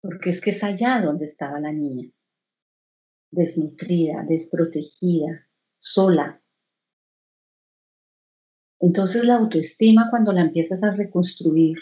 porque 0.00 0.30
es 0.30 0.40
que 0.40 0.50
es 0.50 0.62
allá 0.62 1.00
donde 1.02 1.24
estaba 1.24 1.60
la 1.60 1.72
niña, 1.72 2.10
desnutrida, 3.30 4.24
desprotegida, 4.24 5.42
sola. 5.78 6.40
Entonces 8.80 9.24
la 9.24 9.36
autoestima 9.36 10.08
cuando 10.10 10.32
la 10.32 10.42
empiezas 10.42 10.82
a 10.82 10.92
reconstruir 10.92 11.78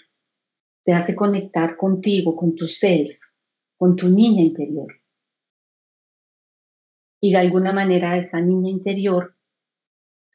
te 0.85 0.92
hace 0.92 1.14
conectar 1.14 1.77
contigo, 1.77 2.37
con 2.37 2.55
tu 2.55 2.68
self, 2.68 3.18
con 3.77 3.96
tu 3.96 4.09
niña 4.09 4.42
interior. 4.42 4.92
Y 7.27 7.33
de 7.33 7.39
alguna 7.39 7.73
manera 7.73 8.17
esa 8.17 8.41
niña 8.41 8.71
interior 8.71 9.35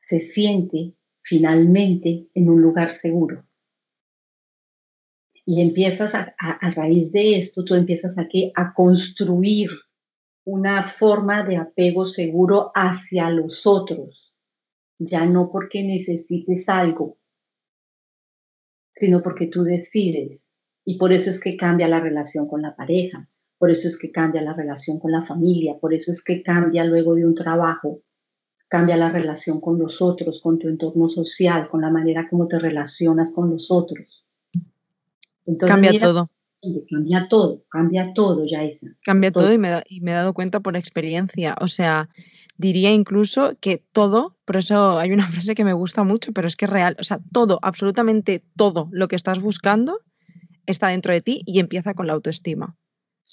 se 0.10 0.20
siente 0.20 0.92
finalmente 1.22 2.28
en 2.34 2.50
un 2.50 2.62
lugar 2.62 2.96
seguro. 2.96 3.46
Y 5.46 5.62
empiezas 5.62 6.14
a, 6.14 6.36
raíz 6.76 7.14
de 7.14 7.40
esto, 7.40 7.64
tú 7.64 7.76
empiezas 7.76 8.18
aquí 8.18 8.52
a 8.56 8.74
construir 8.74 9.70
una 10.44 10.92
forma 11.00 11.44
de 11.44 11.56
apego 11.56 12.06
seguro 12.06 12.74
hacia 12.76 13.30
los 13.30 13.66
otros, 13.66 14.36
ya 15.00 15.26
no 15.26 15.50
porque 15.50 15.84
necesites 15.84 16.68
algo, 16.68 17.20
sino 18.96 19.24
porque 19.24 19.48
tú 19.48 19.64
decides. 19.64 20.46
Y 20.84 20.98
por 20.98 21.14
eso 21.14 21.30
es 21.30 21.40
que 21.40 21.56
cambia 21.56 21.88
la 21.88 22.02
relación 22.02 22.50
con 22.50 22.62
la 22.62 22.76
pareja, 22.76 23.30
por 23.62 23.72
eso 23.72 23.88
es 23.88 23.98
que 23.98 24.12
cambia 24.12 24.42
la 24.42 24.54
relación 24.54 25.00
con 25.00 25.12
la 25.14 25.26
familia, 25.26 25.78
por 25.80 25.94
eso 25.94 26.12
es 26.12 26.22
que 26.22 26.44
cambia 26.44 26.84
luego 26.84 27.16
de 27.16 27.26
un 27.26 27.36
trabajo, 27.36 28.02
cambia 28.68 28.98
la 28.98 29.10
relación 29.10 29.62
con 29.62 29.80
los 29.80 30.02
otros, 30.02 30.42
con 30.42 30.60
tu 30.60 30.68
entorno 30.68 31.08
social, 31.08 31.70
con 31.70 31.82
la 31.82 31.90
manera 31.92 32.28
como 32.30 32.48
te 32.48 32.60
relacionas 32.60 33.32
con 33.32 33.52
los 33.52 33.72
otros 33.72 34.22
cambia 35.60 36.00
todo. 36.00 36.30
Cambia 36.90 37.28
todo, 37.28 37.64
cambia 37.70 38.14
todo, 38.14 38.46
Yaisa. 38.46 38.88
Cambia 39.04 39.32
todo, 39.32 39.52
y, 39.52 39.58
me 39.58 39.82
y 39.88 40.02
me 40.02 40.12
he 40.12 40.14
dado 40.14 40.34
cuenta 40.34 40.60
por 40.60 40.78
experiencia. 40.78 41.56
O 41.60 41.68
sea, 41.68 42.10
diría 42.58 42.92
incluso 42.92 43.58
que 43.60 43.84
todo, 43.92 44.38
por 44.46 44.58
eso 44.58 45.00
hay 45.00 45.12
una 45.12 45.28
frase 45.28 45.56
que 45.56 45.66
me 45.66 45.74
gusta 45.74 46.04
mucho, 46.04 46.34
pero 46.34 46.48
es 46.48 46.56
que 46.56 46.66
es 46.66 46.72
real. 46.72 46.96
O 47.00 47.04
sea, 47.04 47.20
todo, 47.32 47.60
absolutamente 47.64 48.44
todo 48.56 48.90
lo 48.92 49.08
que 49.08 49.16
estás 49.16 49.40
buscando 49.40 50.00
está 50.68 50.90
dentro 50.90 51.14
de 51.14 51.22
ti 51.22 51.42
y 51.48 51.60
empieza 51.60 51.96
con 51.96 52.06
la 52.06 52.14
autoestima. 52.14 52.76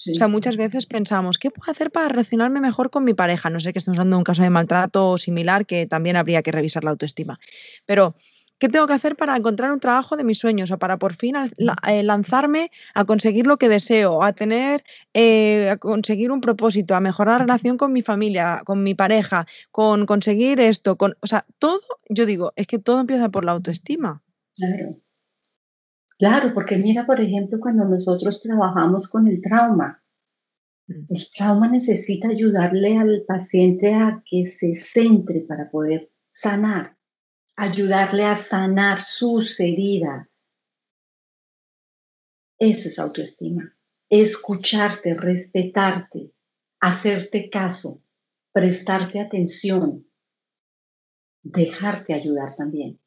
O 0.07 0.15
sea, 0.15 0.29
muchas 0.29 0.55
veces 0.55 0.85
pensamos, 0.85 1.37
¿qué 1.37 1.51
puedo 1.51 1.69
hacer 1.69 1.91
para 1.91 2.07
relacionarme 2.07 2.61
mejor 2.61 2.89
con 2.89 3.03
mi 3.03 3.13
pareja? 3.13 3.49
No 3.49 3.59
sé 3.59 3.73
que 3.73 3.79
estamos 3.79 3.99
hablando 3.99 4.15
de 4.15 4.19
un 4.19 4.23
caso 4.23 4.43
de 4.43 4.49
maltrato 4.49 5.09
o 5.09 5.17
similar 5.17 5.65
que 5.65 5.87
también 5.87 6.15
habría 6.15 6.41
que 6.41 6.53
revisar 6.53 6.85
la 6.85 6.91
autoestima. 6.91 7.37
Pero 7.85 8.15
¿Qué 8.59 8.67
tengo 8.67 8.87
que 8.87 8.93
hacer 8.93 9.15
para 9.15 9.37
encontrar 9.37 9.71
un 9.71 9.79
trabajo 9.79 10.17
de 10.17 10.25
mis 10.25 10.37
sueños 10.37 10.69
o 10.69 10.77
para 10.77 10.99
por 10.99 11.13
fin 11.13 11.35
eh, 11.37 12.03
lanzarme 12.03 12.71
a 12.93 13.05
conseguir 13.05 13.47
lo 13.47 13.55
que 13.55 13.69
deseo, 13.69 14.21
a 14.21 14.33
tener, 14.33 14.83
eh, 15.13 15.69
a 15.69 15.77
conseguir 15.77 16.29
un 16.29 16.41
propósito, 16.41 16.93
a 16.93 16.99
mejorar 16.99 17.35
la 17.35 17.45
relación 17.45 17.77
con 17.77 17.93
mi 17.93 18.01
familia, 18.01 18.61
con 18.65 18.83
mi 18.83 18.95
pareja, 18.95 19.47
con 19.71 20.05
conseguir 20.05 20.59
esto, 20.59 20.97
con, 20.97 21.15
o 21.21 21.27
sea, 21.27 21.45
todo, 21.57 21.79
yo 22.09 22.25
digo, 22.25 22.51
es 22.57 22.67
que 22.67 22.79
todo 22.79 22.99
empieza 22.99 23.29
por 23.29 23.45
la 23.45 23.53
autoestima. 23.53 24.21
Claro. 24.57 24.97
Claro, 26.19 26.53
porque 26.53 26.77
mira, 26.77 27.07
por 27.07 27.19
ejemplo, 27.19 27.59
cuando 27.59 27.85
nosotros 27.85 28.41
trabajamos 28.43 29.07
con 29.07 29.27
el 29.27 29.41
trauma, 29.41 30.03
mm. 30.87 31.05
el 31.09 31.27
trauma 31.35 31.67
necesita 31.67 32.27
ayudarle 32.27 32.97
al 32.97 33.23
paciente 33.27 33.93
a 33.95 34.21
que 34.29 34.45
se 34.45 34.75
centre 34.75 35.39
para 35.47 35.71
poder 35.71 36.11
sanar 36.31 36.99
ayudarle 37.59 38.23
a 38.23 38.37
sanar 38.37 39.01
sus 39.01 39.59
heridas. 39.59 40.47
Eso 42.57 42.87
es 42.87 42.97
autoestima. 42.97 43.69
Escucharte, 44.09 45.13
respetarte, 45.13 46.33
hacerte 46.79 47.49
caso, 47.49 48.01
prestarte 48.53 49.19
atención, 49.19 50.07
dejarte 51.43 52.13
ayudar 52.13 52.55
también. 52.55 52.97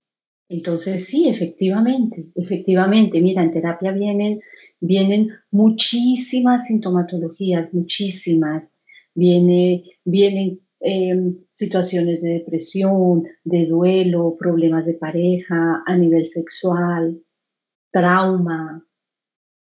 Entonces, 0.53 1.07
sí, 1.07 1.29
efectivamente, 1.29 2.27
efectivamente, 2.37 3.21
mira, 3.21 3.43
en 3.43 3.53
terapia 3.53 3.93
vienen, 3.93 4.41
vienen 4.81 5.31
muchísimas 5.51 6.67
sintomatologías, 6.67 7.73
muchísimas. 7.73 8.65
Viene, 9.15 9.85
vienen 10.05 10.61
Em, 10.85 11.39
situaciones 11.53 12.23
de 12.23 12.31
depresión, 12.41 13.23
de 13.45 13.67
duelo, 13.67 14.37
problemas 14.37 14.85
de 14.85 14.95
pareja 14.95 15.81
a 15.87 15.97
nivel 15.97 16.27
sexual, 16.27 17.23
trauma, 17.93 18.85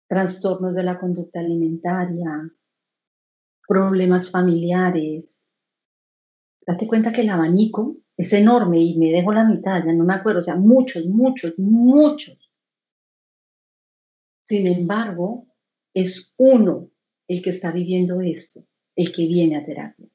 trastornos 0.08 0.74
de 0.74 0.82
la 0.82 0.98
conducta 0.98 1.40
alimentaria, 1.40 2.50
problemas 3.68 4.30
familiares. 4.30 5.44
Date 6.66 6.86
cuenta 6.86 7.12
que 7.12 7.20
el 7.20 7.28
abanico 7.28 7.96
es 8.16 8.32
enorme 8.32 8.80
y 8.80 8.96
me 8.96 9.10
dejo 9.10 9.32
la 9.32 9.44
mitad, 9.44 9.84
ya 9.84 9.92
no 9.92 10.04
me 10.04 10.14
acuerdo, 10.14 10.40
o 10.40 10.42
sea, 10.42 10.56
muchos, 10.56 11.06
muchos, 11.06 11.58
muchos. 11.58 12.38
Sin 14.44 14.66
embargo, 14.66 15.46
es 15.94 16.34
uno 16.38 16.90
el 17.28 17.42
que 17.42 17.50
está 17.50 17.72
viviendo 17.72 18.20
esto, 18.20 18.60
el 18.94 19.12
que 19.12 19.26
viene 19.26 19.56
a 19.56 19.64
terapia. 19.64 20.08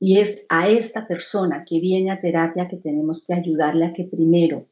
Y 0.00 0.18
es 0.18 0.46
a 0.48 0.68
esta 0.68 1.06
persona 1.06 1.64
que 1.68 1.80
viene 1.80 2.10
a 2.10 2.20
terapia 2.20 2.68
que 2.68 2.76
tenemos 2.76 3.24
que 3.24 3.34
ayudarle 3.34 3.86
a 3.86 3.92
que 3.92 4.04
primero 4.04 4.68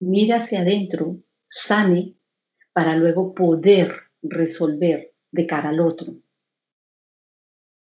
mire 0.00 0.34
hacia 0.34 0.60
adentro, 0.60 1.16
sane, 1.48 2.16
para 2.72 2.96
luego 2.96 3.34
poder 3.34 3.92
resolver 4.22 5.12
de 5.30 5.46
cara 5.46 5.68
al 5.68 5.80
otro. 5.80 6.14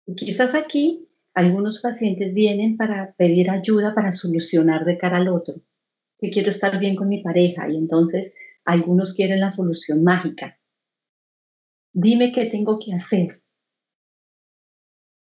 Y 0.06 0.16
quizás 0.16 0.54
aquí 0.54 1.05
algunos 1.36 1.80
pacientes 1.82 2.34
vienen 2.34 2.78
para 2.78 3.14
pedir 3.14 3.50
ayuda 3.50 3.94
para 3.94 4.14
solucionar 4.14 4.86
de 4.86 4.98
cara 4.98 5.18
al 5.18 5.28
otro. 5.28 5.62
Que 6.18 6.32
quiero 6.32 6.50
estar 6.50 6.80
bien 6.80 6.96
con 6.96 7.10
mi 7.10 7.22
pareja 7.22 7.70
y 7.70 7.78
entonces 7.78 8.34
algunos 8.64 9.14
quieren 9.14 9.42
la 9.42 9.52
solución 9.52 10.04
mágica. 10.04 10.58
Dime 11.94 12.32
qué 12.32 12.46
tengo 12.46 12.80
que 12.80 12.94
hacer 12.94 13.42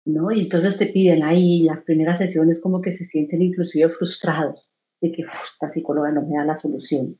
¿no? 0.04 0.30
Y 0.30 0.40
entonces 0.40 0.76
te 0.78 0.86
piden 0.86 1.24
ahí 1.24 1.62
las 1.62 1.84
primeras 1.84 2.18
sesiones 2.18 2.60
como 2.60 2.80
que 2.80 2.92
se 2.92 3.04
sienten 3.04 3.42
inclusive 3.42 3.88
frustrados. 3.90 4.68
de 5.00 5.12
que 5.12 5.22
esta 5.22 5.70
psicóloga 5.70 6.10
no 6.12 6.22
me 6.22 6.36
da 6.36 6.44
la 6.44 6.56
solución. 6.56 7.18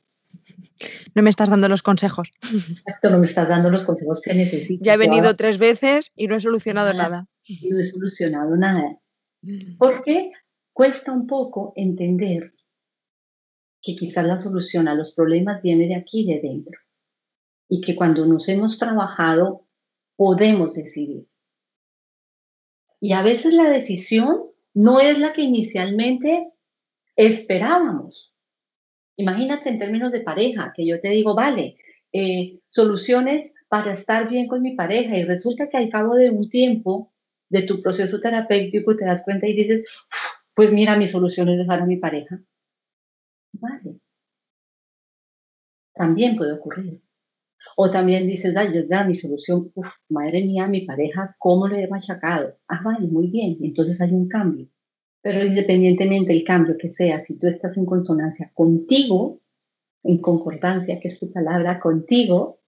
No 1.13 1.21
me 1.21 1.29
estás 1.29 1.49
dando 1.49 1.69
los 1.69 1.83
consejos. 1.83 2.31
Exacto, 2.41 3.11
no 3.11 3.19
me 3.19 3.27
estás 3.27 3.47
dando 3.47 3.69
los 3.69 3.85
consejos 3.85 4.21
que 4.21 4.33
necesito. 4.33 4.83
Ya 4.83 4.95
he 4.95 4.97
venido 4.97 5.35
tres 5.35 5.59
veces 5.59 6.11
y 6.15 6.27
no 6.27 6.35
he 6.35 6.41
solucionado 6.41 6.93
nada. 6.93 7.27
Y 7.45 7.69
no 7.69 7.79
he 7.79 7.83
solucionado 7.83 8.55
nada. 8.57 8.99
Mm. 9.41 9.77
Porque 9.77 10.31
cuesta 10.73 11.11
un 11.11 11.27
poco 11.27 11.73
entender 11.75 12.53
que 13.81 13.95
quizás 13.95 14.25
la 14.25 14.41
solución 14.41 14.87
a 14.87 14.95
los 14.95 15.13
problemas 15.13 15.61
viene 15.61 15.87
de 15.87 15.95
aquí, 15.95 16.25
de 16.25 16.41
dentro. 16.41 16.79
Y 17.69 17.81
que 17.81 17.95
cuando 17.95 18.25
nos 18.25 18.49
hemos 18.49 18.79
trabajado, 18.79 19.67
podemos 20.15 20.73
decidir. 20.73 21.27
Y 22.99 23.13
a 23.13 23.21
veces 23.21 23.53
la 23.53 23.69
decisión 23.69 24.37
no 24.73 24.99
es 24.99 25.19
la 25.19 25.33
que 25.33 25.41
inicialmente 25.41 26.51
esperábamos. 27.15 28.33
Imagínate 29.17 29.69
en 29.69 29.79
términos 29.79 30.11
de 30.11 30.21
pareja, 30.21 30.73
que 30.75 30.85
yo 30.85 30.99
te 30.99 31.09
digo, 31.09 31.35
vale, 31.35 31.77
eh, 32.11 32.59
soluciones 32.69 33.53
para 33.67 33.93
estar 33.93 34.29
bien 34.29 34.47
con 34.47 34.61
mi 34.61 34.75
pareja 34.75 35.17
y 35.17 35.23
resulta 35.23 35.69
que 35.69 35.77
al 35.77 35.89
cabo 35.89 36.15
de 36.15 36.29
un 36.29 36.49
tiempo 36.49 37.13
de 37.49 37.61
tu 37.63 37.81
proceso 37.81 38.19
terapéutico 38.19 38.95
te 38.95 39.05
das 39.05 39.23
cuenta 39.23 39.47
y 39.47 39.53
dices, 39.53 39.83
pues 40.55 40.71
mira, 40.71 40.97
mi 40.97 41.07
solución 41.07 41.49
es 41.49 41.57
dejar 41.59 41.81
a 41.81 41.85
mi 41.85 41.97
pareja. 41.97 42.39
Vale. 43.53 43.99
También 45.93 46.35
puede 46.35 46.53
ocurrir. 46.53 47.01
O 47.77 47.91
también 47.91 48.27
dices, 48.27 48.55
ay, 48.55 48.69
ya 48.89 49.03
mi 49.03 49.15
solución, 49.15 49.71
uf, 49.75 49.87
madre 50.09 50.41
mía, 50.43 50.67
mi 50.67 50.81
pareja, 50.81 51.35
¿cómo 51.39 51.67
le 51.67 51.83
he 51.83 51.87
machacado? 51.87 52.57
Ah, 52.67 52.81
vale, 52.83 53.07
muy 53.07 53.27
bien, 53.27 53.57
entonces 53.61 53.99
hay 54.01 54.11
un 54.13 54.29
cambio. 54.29 54.67
Pero 55.21 55.43
independientemente 55.43 56.31
del 56.31 56.43
cambio 56.43 56.75
que 56.77 56.93
sea, 56.93 57.19
si 57.19 57.37
tú 57.37 57.47
estás 57.47 57.75
en 57.77 57.85
consonancia 57.85 58.51
contigo, 58.53 59.39
en 60.03 60.19
concordancia, 60.19 60.99
que 60.99 61.09
es 61.09 61.19
tu 61.19 61.31
palabra, 61.31 61.79
contigo, 61.79 62.59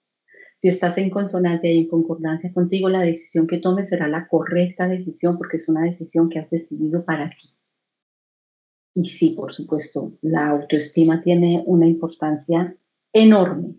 si 0.60 0.70
estás 0.70 0.98
en 0.98 1.10
consonancia 1.10 1.72
y 1.72 1.80
en 1.80 1.88
concordancia 1.88 2.54
contigo, 2.54 2.90
la 2.90 3.02
decisión 3.02 3.48
que 3.48 3.60
tomes 3.60 3.90
será 3.90 4.08
la 4.08 4.28
correcta 4.28 4.88
decisión 4.88 5.38
porque 5.38 5.58
es 5.58 5.70
una 5.70 5.84
decisión 5.84 6.30
que 6.30 6.40
has 6.40 6.50
decidido 6.50 7.06
para 7.06 7.30
ti. 7.30 7.54
Y 8.96 9.10
sí, 9.10 9.34
por 9.36 9.54
supuesto, 9.54 10.12
la 10.22 10.48
autoestima 10.48 11.22
tiene 11.22 11.64
una 11.66 11.86
importancia 11.86 12.76
enorme 13.14 13.76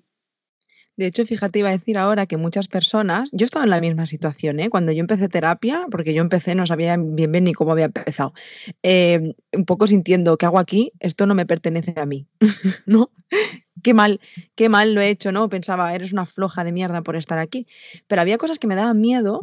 de 0.98 1.06
hecho, 1.06 1.24
fíjate, 1.24 1.60
iba 1.60 1.68
a 1.68 1.72
decir 1.72 1.96
ahora 1.96 2.26
que 2.26 2.36
muchas 2.36 2.66
personas, 2.66 3.30
yo 3.30 3.44
he 3.44 3.46
estado 3.46 3.64
en 3.64 3.70
la 3.70 3.80
misma 3.80 4.04
situación, 4.04 4.58
¿eh? 4.58 4.68
cuando 4.68 4.90
yo 4.90 4.98
empecé 4.98 5.28
terapia, 5.28 5.86
porque 5.92 6.12
yo 6.12 6.22
empecé, 6.22 6.56
no 6.56 6.66
sabía 6.66 6.96
bien 6.96 7.30
bien 7.30 7.44
ni 7.44 7.52
cómo 7.52 7.70
había 7.70 7.84
empezado, 7.84 8.34
em, 8.82 9.32
un 9.56 9.64
poco 9.64 9.86
sintiendo, 9.86 10.36
¿qué 10.36 10.46
hago 10.46 10.58
aquí? 10.58 10.90
Esto 10.98 11.26
no 11.26 11.36
me 11.36 11.46
pertenece 11.46 11.94
a 11.96 12.04
mí, 12.04 12.26
¿no? 12.86 13.12
Qué 13.82 13.94
mal, 13.94 14.20
qué 14.54 14.68
mal 14.68 14.94
lo 14.94 15.00
he 15.00 15.08
hecho, 15.08 15.32
¿no? 15.32 15.48
Pensaba, 15.48 15.94
eres 15.94 16.12
una 16.12 16.26
floja 16.26 16.64
de 16.64 16.72
mierda 16.72 17.02
por 17.02 17.16
estar 17.16 17.38
aquí. 17.38 17.66
Pero 18.06 18.20
había 18.22 18.38
cosas 18.38 18.58
que 18.58 18.66
me 18.66 18.74
daban 18.74 19.00
miedo 19.00 19.40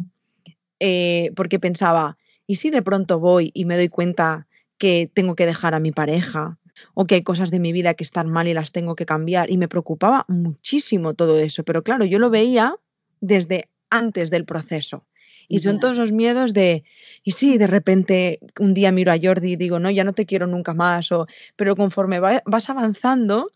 eh, 0.80 1.32
porque 1.36 1.58
pensaba, 1.58 2.18
¿y 2.46 2.56
si 2.56 2.70
de 2.70 2.82
pronto 2.82 3.18
voy 3.18 3.50
y 3.54 3.64
me 3.64 3.76
doy 3.76 3.88
cuenta 3.88 4.46
que 4.78 5.10
tengo 5.12 5.34
que 5.34 5.46
dejar 5.46 5.74
a 5.74 5.80
mi 5.80 5.92
pareja 5.92 6.58
o 6.94 7.06
que 7.06 7.16
hay 7.16 7.22
cosas 7.22 7.50
de 7.50 7.60
mi 7.60 7.72
vida 7.72 7.94
que 7.94 8.04
están 8.04 8.30
mal 8.30 8.48
y 8.48 8.54
las 8.54 8.72
tengo 8.72 8.94
que 8.96 9.06
cambiar. 9.06 9.50
Y 9.50 9.58
me 9.58 9.68
preocupaba 9.68 10.24
muchísimo 10.28 11.14
todo 11.14 11.38
eso, 11.38 11.64
pero 11.64 11.82
claro, 11.82 12.04
yo 12.04 12.18
lo 12.18 12.30
veía 12.30 12.74
desde 13.20 13.68
antes 13.90 14.30
del 14.30 14.44
proceso. 14.44 15.06
Y 15.48 15.60
son 15.60 15.78
todos 15.78 15.96
los 15.96 16.10
miedos 16.10 16.52
de, 16.54 16.82
y 17.22 17.32
sí, 17.32 17.56
de 17.56 17.68
repente 17.68 18.40
un 18.58 18.74
día 18.74 18.90
miro 18.90 19.12
a 19.12 19.18
Jordi 19.22 19.52
y 19.52 19.56
digo, 19.56 19.78
no, 19.78 19.90
ya 19.90 20.02
no 20.02 20.12
te 20.12 20.26
quiero 20.26 20.48
nunca 20.48 20.74
más, 20.74 21.12
o, 21.12 21.28
pero 21.54 21.76
conforme 21.76 22.18
vas 22.18 22.68
avanzando, 22.68 23.52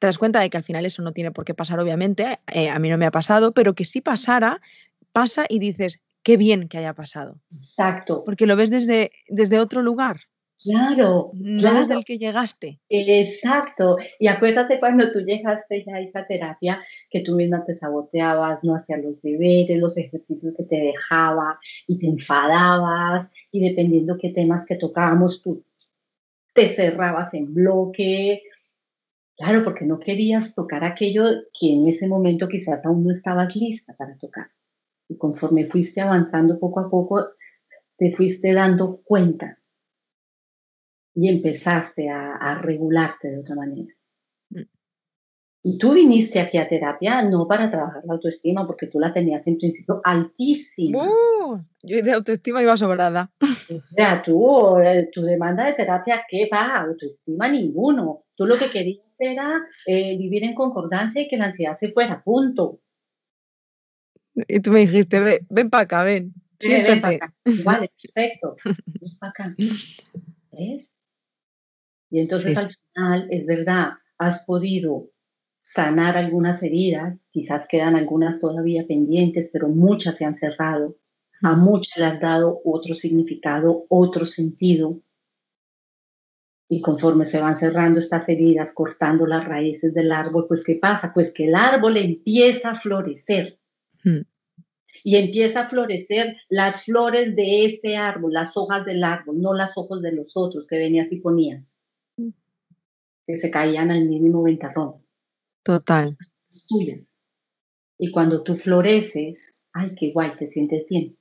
te 0.00 0.06
das 0.06 0.18
cuenta 0.18 0.40
de 0.40 0.48
que 0.50 0.56
al 0.56 0.64
final 0.64 0.86
eso 0.86 1.02
no 1.02 1.12
tiene 1.12 1.30
por 1.30 1.44
qué 1.44 1.54
pasar, 1.54 1.78
obviamente, 1.78 2.40
eh, 2.52 2.70
a 2.70 2.78
mí 2.78 2.88
no 2.88 2.98
me 2.98 3.06
ha 3.06 3.10
pasado, 3.10 3.52
pero 3.52 3.74
que 3.74 3.84
si 3.84 4.00
pasara, 4.00 4.60
pasa 5.12 5.44
y 5.48 5.58
dices, 5.58 6.00
qué 6.22 6.38
bien 6.38 6.68
que 6.68 6.78
haya 6.78 6.94
pasado. 6.94 7.38
Exacto. 7.52 8.22
Porque 8.24 8.46
lo 8.46 8.56
ves 8.56 8.70
desde, 8.70 9.12
desde 9.28 9.60
otro 9.60 9.82
lugar. 9.82 10.16
Claro, 10.62 11.30
no 11.34 11.74
desde 11.74 11.94
el 11.94 12.04
que 12.04 12.18
llegaste. 12.18 12.80
Exacto. 12.88 13.96
Y 14.18 14.26
acuérdate 14.26 14.78
cuando 14.78 15.10
tú 15.10 15.20
llegaste 15.20 15.84
ya 15.86 15.96
a 15.96 16.00
esa 16.00 16.26
terapia 16.26 16.82
que 17.10 17.20
tú 17.20 17.34
misma 17.34 17.64
te 17.64 17.72
saboteabas, 17.72 18.62
no 18.62 18.74
hacías 18.74 19.02
los 19.02 19.20
deberes, 19.22 19.78
los 19.80 19.96
ejercicios 19.96 20.54
que 20.56 20.64
te 20.64 20.76
dejaba 20.76 21.58
y 21.86 21.98
te 21.98 22.06
enfadabas 22.06 23.28
y 23.52 23.60
dependiendo 23.60 24.18
qué 24.18 24.30
temas 24.30 24.66
que 24.66 24.76
tocábamos 24.76 25.42
tú 25.42 25.62
te 26.52 26.68
cerrabas 26.68 27.32
en 27.34 27.54
bloque. 27.54 28.42
Claro, 29.40 29.64
porque 29.64 29.86
no 29.86 29.98
querías 29.98 30.54
tocar 30.54 30.84
aquello 30.84 31.24
que 31.58 31.72
en 31.72 31.88
ese 31.88 32.06
momento 32.06 32.46
quizás 32.46 32.84
aún 32.84 33.04
no 33.04 33.14
estabas 33.14 33.56
lista 33.56 33.94
para 33.96 34.18
tocar. 34.18 34.50
Y 35.08 35.16
conforme 35.16 35.64
fuiste 35.64 36.02
avanzando 36.02 36.58
poco 36.58 36.80
a 36.80 36.90
poco, 36.90 37.26
te 37.96 38.14
fuiste 38.14 38.52
dando 38.52 39.00
cuenta 39.02 39.58
y 41.14 41.30
empezaste 41.30 42.10
a, 42.10 42.60
regularte 42.60 43.30
de 43.30 43.38
otra 43.38 43.54
manera. 43.54 43.94
Mm. 44.50 44.60
Y 45.62 45.76
tú 45.76 45.92
viniste 45.92 46.40
aquí 46.40 46.56
a 46.56 46.66
terapia 46.66 47.20
no 47.20 47.46
para 47.46 47.68
trabajar 47.68 48.02
la 48.06 48.14
autoestima, 48.14 48.66
porque 48.66 48.86
tú 48.86 48.98
la 48.98 49.12
tenías 49.12 49.46
en 49.46 49.58
principio 49.58 50.00
altísima. 50.04 51.06
Uh, 51.06 51.62
yo 51.82 52.02
de 52.02 52.12
autoestima 52.12 52.62
iba 52.62 52.76
sobrada. 52.78 53.30
O 53.40 53.80
sea, 53.94 54.22
tú, 54.22 54.78
eh, 54.78 55.10
tu 55.12 55.20
demanda 55.20 55.66
de 55.66 55.74
terapia, 55.74 56.24
¿qué 56.28 56.48
va? 56.50 56.78
Autoestima 56.78 57.48
ninguno. 57.48 58.24
Tú 58.34 58.46
lo 58.46 58.56
que 58.56 58.70
querías 58.70 59.14
era 59.18 59.60
eh, 59.86 60.16
vivir 60.16 60.44
en 60.44 60.54
concordancia 60.54 61.20
y 61.20 61.28
que 61.28 61.36
la 61.36 61.46
ansiedad 61.46 61.76
se 61.76 61.92
fuera, 61.92 62.22
punto. 62.22 62.80
Y 64.48 64.60
tú 64.60 64.70
me 64.70 64.80
dijiste, 64.80 65.20
ven, 65.20 65.46
ven 65.50 65.68
para 65.68 65.82
acá, 65.82 66.02
ven. 66.04 66.32
Ven, 66.58 67.00
para 67.02 67.16
acá. 67.16 67.34
Vale, 67.64 67.90
perfecto. 68.14 68.56
Ven 68.64 69.18
para 69.18 69.30
acá. 69.30 69.54
¿Ves? 70.52 70.96
Y 72.10 72.20
entonces 72.20 72.56
al 72.56 72.72
final, 72.72 73.28
es 73.30 73.44
verdad, 73.44 73.90
has 74.18 74.44
podido 74.44 75.10
sanar 75.72 76.16
algunas 76.16 76.64
heridas, 76.64 77.20
quizás 77.30 77.68
quedan 77.68 77.94
algunas 77.94 78.40
todavía 78.40 78.84
pendientes, 78.88 79.50
pero 79.52 79.68
muchas 79.68 80.16
se 80.16 80.24
han 80.24 80.34
cerrado. 80.34 80.96
A 81.42 81.54
muchas 81.54 81.96
le 81.96 82.06
has 82.06 82.20
dado 82.20 82.60
otro 82.64 82.96
significado, 82.96 83.84
otro 83.88 84.26
sentido. 84.26 85.00
Y 86.68 86.80
conforme 86.80 87.24
se 87.24 87.40
van 87.40 87.56
cerrando 87.56 88.00
estas 88.00 88.28
heridas, 88.28 88.74
cortando 88.74 89.26
las 89.28 89.44
raíces 89.44 89.94
del 89.94 90.10
árbol, 90.10 90.46
pues 90.48 90.64
¿qué 90.64 90.74
pasa? 90.74 91.12
Pues 91.14 91.32
que 91.32 91.46
el 91.46 91.54
árbol 91.54 91.98
empieza 91.98 92.70
a 92.70 92.80
florecer. 92.80 93.60
Y 95.04 95.16
empieza 95.16 95.60
a 95.60 95.68
florecer 95.68 96.36
las 96.48 96.84
flores 96.84 97.36
de 97.36 97.64
ese 97.64 97.96
árbol, 97.96 98.32
las 98.32 98.56
hojas 98.56 98.84
del 98.84 99.04
árbol, 99.04 99.40
no 99.40 99.54
las 99.54 99.78
hojas 99.78 100.02
de 100.02 100.12
los 100.12 100.32
otros 100.34 100.66
que 100.66 100.78
venías 100.78 101.12
y 101.12 101.20
ponías 101.20 101.70
que 103.24 103.38
se 103.38 103.50
caían 103.52 103.92
al 103.92 104.06
mínimo 104.06 104.42
ventarrón. 104.42 104.94
Total. 105.62 106.16
tuyas. 106.68 107.14
Y 107.98 108.10
cuando 108.10 108.42
tú 108.42 108.56
floreces, 108.56 109.62
ay, 109.72 109.94
qué 109.98 110.10
guay, 110.12 110.32
te 110.36 110.50
sientes 110.50 110.86
bien. 110.88 111.16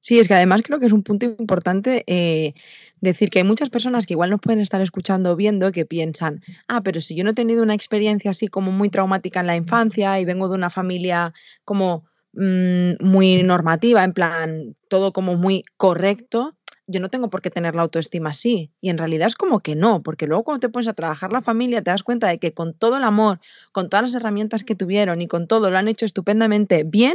Sí, 0.00 0.18
es 0.18 0.26
que 0.26 0.34
además 0.34 0.62
creo 0.64 0.80
que 0.80 0.86
es 0.86 0.92
un 0.92 1.04
punto 1.04 1.26
importante 1.26 2.02
eh, 2.08 2.54
decir 3.00 3.30
que 3.30 3.38
hay 3.38 3.44
muchas 3.44 3.70
personas 3.70 4.04
que 4.04 4.14
igual 4.14 4.30
nos 4.30 4.40
pueden 4.40 4.60
estar 4.60 4.80
escuchando 4.80 5.30
o 5.30 5.36
viendo 5.36 5.70
que 5.70 5.86
piensan, 5.86 6.42
ah, 6.66 6.82
pero 6.82 7.00
si 7.00 7.14
yo 7.14 7.22
no 7.22 7.30
he 7.30 7.34
tenido 7.34 7.62
una 7.62 7.74
experiencia 7.74 8.32
así 8.32 8.48
como 8.48 8.72
muy 8.72 8.90
traumática 8.90 9.40
en 9.40 9.46
la 9.46 9.54
infancia 9.54 10.18
y 10.18 10.24
vengo 10.24 10.48
de 10.48 10.56
una 10.56 10.70
familia 10.70 11.32
como 11.64 12.04
mm, 12.32 12.94
muy 13.00 13.44
normativa, 13.44 14.02
en 14.02 14.12
plan, 14.12 14.76
todo 14.88 15.12
como 15.12 15.36
muy 15.36 15.62
correcto, 15.76 16.56
yo 16.92 17.00
no 17.00 17.08
tengo 17.08 17.30
por 17.30 17.42
qué 17.42 17.50
tener 17.50 17.74
la 17.74 17.82
autoestima 17.82 18.30
así. 18.30 18.70
Y 18.80 18.90
en 18.90 18.98
realidad 18.98 19.26
es 19.26 19.34
como 19.34 19.60
que 19.60 19.74
no, 19.74 20.02
porque 20.02 20.26
luego 20.26 20.44
cuando 20.44 20.60
te 20.60 20.68
pones 20.68 20.88
a 20.88 20.92
trabajar 20.92 21.32
la 21.32 21.40
familia 21.40 21.82
te 21.82 21.90
das 21.90 22.02
cuenta 22.02 22.28
de 22.28 22.38
que 22.38 22.52
con 22.52 22.74
todo 22.74 22.98
el 22.98 23.04
amor, 23.04 23.40
con 23.72 23.88
todas 23.88 24.04
las 24.04 24.14
herramientas 24.14 24.62
que 24.62 24.74
tuvieron 24.74 25.20
y 25.20 25.28
con 25.28 25.48
todo 25.48 25.70
lo 25.70 25.78
han 25.78 25.88
hecho 25.88 26.06
estupendamente 26.06 26.84
bien, 26.84 27.14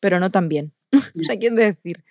pero 0.00 0.20
no 0.20 0.30
tan 0.30 0.48
bien. 0.48 0.72
o 0.92 1.24
sea, 1.24 1.36
quiero 1.38 1.56
decir, 1.56 2.02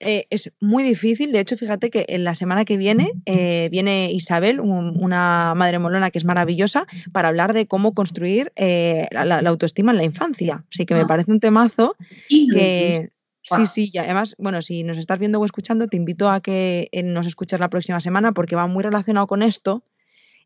eh, 0.00 0.26
es 0.30 0.52
muy 0.60 0.84
difícil. 0.84 1.32
De 1.32 1.40
hecho, 1.40 1.56
fíjate 1.56 1.90
que 1.90 2.04
en 2.08 2.24
la 2.24 2.34
semana 2.34 2.64
que 2.64 2.76
viene 2.76 3.12
eh, 3.26 3.68
viene 3.70 4.12
Isabel, 4.12 4.60
una 4.60 5.54
madre 5.56 5.78
molona 5.78 6.10
que 6.10 6.18
es 6.18 6.24
maravillosa, 6.24 6.86
para 7.12 7.28
hablar 7.28 7.52
de 7.52 7.66
cómo 7.66 7.94
construir 7.94 8.52
eh, 8.56 9.08
la, 9.10 9.38
autoestima 9.40 9.90
en 9.90 9.98
la 9.98 10.04
infancia. 10.04 10.64
Así 10.72 10.86
que 10.86 10.94
me 10.94 11.00
ah. 11.00 11.06
parece 11.06 11.32
un 11.32 11.40
temazo 11.40 11.96
que, 12.28 13.10
Sí, 13.56 13.66
sí, 13.66 13.90
y 13.92 13.98
además, 13.98 14.34
bueno, 14.38 14.62
si 14.62 14.82
nos 14.82 14.98
estás 14.98 15.18
viendo 15.18 15.40
o 15.40 15.44
escuchando, 15.44 15.86
te 15.88 15.96
invito 15.96 16.30
a 16.30 16.40
que 16.40 16.88
eh, 16.92 17.02
nos 17.02 17.26
escuches 17.26 17.60
la 17.60 17.70
próxima 17.70 18.00
semana 18.00 18.32
porque 18.32 18.56
va 18.56 18.66
muy 18.66 18.82
relacionado 18.82 19.26
con 19.26 19.42
esto 19.42 19.82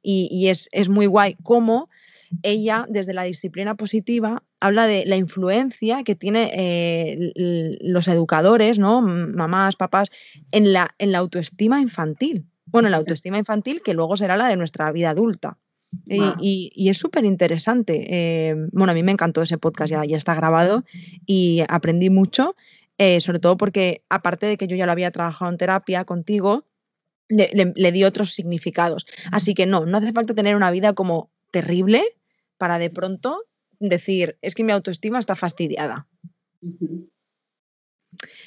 y, 0.02 0.48
es, 0.48 0.88
muy 0.88 1.06
guay 1.06 1.36
cómo 1.42 1.88
ella, 2.42 2.86
desde 2.88 3.14
la 3.14 3.22
disciplina 3.22 3.76
positiva, 3.76 4.42
habla 4.58 4.86
de 4.86 5.04
la 5.06 5.16
influencia 5.16 6.02
que 6.02 6.14
tienen 6.14 6.48
eh, 6.52 7.32
los 7.80 8.08
educadores, 8.08 8.78
¿no? 8.78 9.02
Mamás, 9.02 9.76
papás, 9.76 10.10
en 10.50 10.72
la, 10.72 10.90
en 10.98 11.12
la 11.12 11.18
autoestima 11.18 11.80
infantil. 11.80 12.46
Bueno, 12.66 12.88
la 12.88 12.96
autoestima 12.96 13.38
infantil 13.38 13.82
que 13.82 13.94
luego 13.94 14.16
será 14.16 14.36
la 14.36 14.48
de 14.48 14.56
nuestra 14.56 14.90
vida 14.92 15.10
adulta. 15.10 15.58
Y, 16.06 16.88
es 16.88 16.98
súper 16.98 17.24
interesante. 17.24 18.06
Eh, 18.08 18.54
bueno, 18.72 18.92
a 18.92 18.94
mí 18.94 19.02
me 19.02 19.12
encantó 19.12 19.42
ese 19.42 19.58
podcast, 19.58 19.90
ya, 19.90 20.04
ya 20.04 20.16
está 20.16 20.34
grabado 20.34 20.84
y 21.26 21.62
aprendí 21.68 22.10
mucho, 22.10 22.56
eh, 22.98 23.20
sobre 23.20 23.38
todo 23.38 23.56
porque 23.56 24.04
aparte 24.08 24.46
de 24.46 24.56
que 24.56 24.66
yo 24.66 24.76
ya 24.76 24.86
lo 24.86 24.92
había 24.92 25.10
trabajado 25.10 25.50
en 25.50 25.58
terapia 25.58 26.04
contigo, 26.04 26.66
le, 27.28 27.92
di 27.92 28.04
otros 28.04 28.34
significados. 28.34 29.06
Así 29.30 29.54
que 29.54 29.66
no, 29.66 29.86
no 29.86 29.98
hace 29.98 30.12
falta 30.12 30.34
tener 30.34 30.56
una 30.56 30.70
vida 30.70 30.92
como 30.92 31.30
terrible 31.50 32.02
para 32.58 32.78
de 32.78 32.90
pronto 32.90 33.44
decir, 33.78 34.38
es 34.42 34.54
que 34.54 34.64
mi 34.64 34.72
autoestima 34.72 35.18
está 35.18 35.34
fastidiada. 35.34 36.06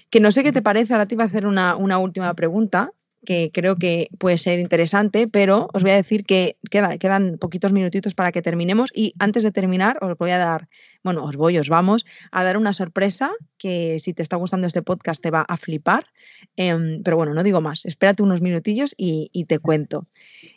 Que 0.10 0.20
no 0.20 0.32
sé 0.32 0.44
qué 0.44 0.52
te 0.52 0.62
parece, 0.62 0.94
ahora 0.94 1.08
te 1.08 1.16
iba 1.16 1.24
a 1.24 1.28
hacer 1.28 1.46
una, 1.46 1.76
una 1.76 1.98
última 1.98 2.34
pregunta 2.34 2.92
que 3.26 3.52
creo 3.52 3.76
que 3.76 4.10
puede 4.20 4.38
ser 4.38 4.60
interesante, 4.60 5.28
pero 5.28 5.68
os 5.74 5.82
voy 5.82 5.92
a 5.92 5.96
decir 5.96 6.26
que 6.26 6.58
quedan 6.70 7.38
poquitos 7.40 7.74
minutitos 7.74 8.14
para 8.14 8.32
que 8.32 8.44
terminemos 8.44 8.92
y 8.94 9.14
antes 9.20 9.44
de 9.44 9.52
terminar 9.52 9.98
os 10.02 10.16
voy 10.18 10.30
a 10.30 10.38
dar, 10.38 10.70
bueno, 11.06 11.24
os 11.24 11.36
voy, 11.38 11.60
os 11.60 11.70
vamos 11.70 12.04
a 12.32 12.44
dar 12.44 12.58
una 12.58 12.74
sorpresa 12.74 13.32
que 13.60 14.00
si 14.00 14.16
te 14.16 14.24
está 14.24 14.38
gustando 14.38 14.66
este 14.66 14.82
podcast 14.82 15.22
te 15.22 15.30
va 15.30 15.46
a 15.48 15.56
flipar, 15.56 16.08
em, 16.56 17.04
pero 17.04 17.16
bueno, 17.16 17.36
no 17.36 17.44
digo 17.44 17.62
más, 17.62 17.86
espérate 17.86 18.24
unos 18.24 18.42
minutillos 18.42 18.96
y, 18.98 19.30
te 19.46 19.60
cuento. 19.60 20.08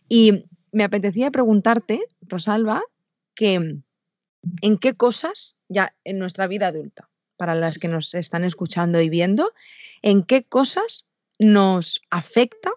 Y 0.08 0.46
me 0.72 0.84
apetecía 0.84 1.30
preguntarte, 1.30 2.00
Rosalba, 2.22 2.80
que 3.34 3.82
en 4.62 4.78
qué 4.78 4.94
cosas 4.94 5.58
ya 5.68 5.94
en 6.04 6.18
nuestra 6.18 6.46
vida 6.46 6.68
adulta, 6.68 7.10
para 7.36 7.54
las 7.54 7.78
que 7.78 7.88
nos 7.88 8.14
están 8.14 8.42
escuchando 8.42 9.02
y 9.02 9.10
viendo, 9.10 9.52
en 10.00 10.22
qué 10.22 10.44
cosas 10.44 11.04
nos 11.38 12.00
afecta 12.08 12.72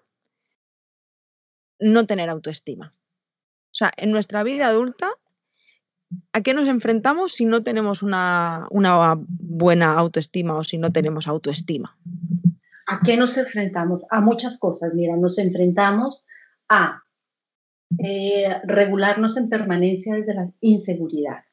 no 1.79 2.05
tener 2.05 2.29
autoestima. 2.29 2.91
O 2.93 3.73
sea, 3.73 3.93
en 3.95 4.11
nuestra 4.11 4.43
vida 4.43 4.67
adulta, 4.67 5.09
¿a 6.33 6.41
qué 6.41 6.53
nos 6.53 6.67
enfrentamos 6.67 7.33
si 7.33 7.45
no 7.45 7.63
tenemos 7.63 8.03
una, 8.03 8.67
buena 8.69 9.93
autoestima 9.93 10.55
o 10.55 10.63
si 10.63 10.77
no 10.77 10.91
tenemos 10.91 11.27
autoestima? 11.27 11.97
¿A 12.87 12.99
qué 13.03 13.17
nos 13.17 13.37
enfrentamos? 13.37 14.03
A 14.09 14.21
muchas 14.21 14.57
cosas. 14.57 14.93
Mira, 14.93 15.15
nos 15.15 15.37
enfrentamos 15.37 16.25
a 16.67 17.03
eh, 17.99 18.55
regularnos 18.63 19.37
en 19.37 19.49
permanencia 19.49 20.15
desde 20.15 20.33
la 20.33 20.47
inseguridad, 20.61 21.43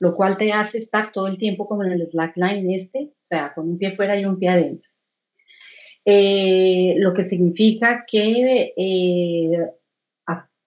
lo 0.00 0.14
cual 0.14 0.36
te 0.36 0.52
hace 0.52 0.78
estar 0.78 1.12
todo 1.12 1.26
el 1.26 1.38
tiempo 1.38 1.68
como 1.68 1.84
en 1.84 1.92
el 1.92 2.08
slackline 2.10 2.70
este, 2.72 3.12
o 3.12 3.26
sea, 3.28 3.52
con 3.54 3.68
un 3.68 3.78
pie 3.78 3.96
fuera 3.96 4.18
y 4.18 4.24
un 4.24 4.38
pie 4.38 4.48
adentro. 4.50 4.88
Eh, 6.04 6.94
lo 6.98 7.14
que 7.14 7.24
significa 7.24 8.04
que 8.06 8.74
eh, 8.76 9.70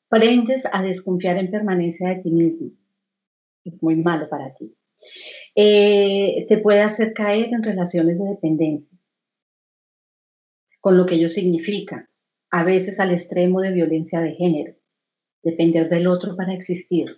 aprendes 0.09 0.63
a 0.71 0.81
desconfiar 0.81 1.37
en 1.37 1.51
permanencia 1.51 2.09
de 2.09 2.21
ti 2.21 2.31
mismo. 2.31 2.71
Es 3.65 3.81
muy 3.83 3.95
malo 3.97 4.29
para 4.29 4.53
ti. 4.55 4.75
Eh, 5.55 6.45
te 6.47 6.57
puede 6.57 6.81
hacer 6.81 7.13
caer 7.13 7.47
en 7.53 7.63
relaciones 7.63 8.17
de 8.19 8.25
dependencia, 8.25 8.97
con 10.81 10.97
lo 10.97 11.05
que 11.05 11.15
ello 11.15 11.29
significa, 11.29 12.07
a 12.51 12.63
veces 12.63 12.99
al 12.99 13.11
extremo 13.11 13.61
de 13.61 13.71
violencia 13.71 14.21
de 14.21 14.35
género, 14.35 14.73
depender 15.43 15.89
del 15.89 16.07
otro 16.07 16.35
para 16.35 16.53
existir. 16.53 17.17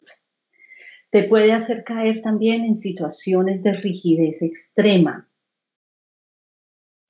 Te 1.11 1.23
puede 1.23 1.53
hacer 1.53 1.83
caer 1.83 2.21
también 2.21 2.63
en 2.63 2.77
situaciones 2.77 3.63
de 3.63 3.73
rigidez 3.73 4.41
extrema, 4.41 5.27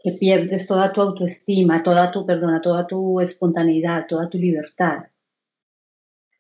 que 0.02 0.12
pierdes 0.13 0.65
toda 0.68 0.94
tu 0.94 1.02
autoestima, 1.02 1.84
toda 1.84 2.12
tu, 2.12 2.26
perdona, 2.26 2.62
toda 2.62 2.88
tu 2.88 3.20
espontaneidad, 3.20 4.08
toda 4.08 4.30
tu 4.30 4.38
libertad, 4.38 5.04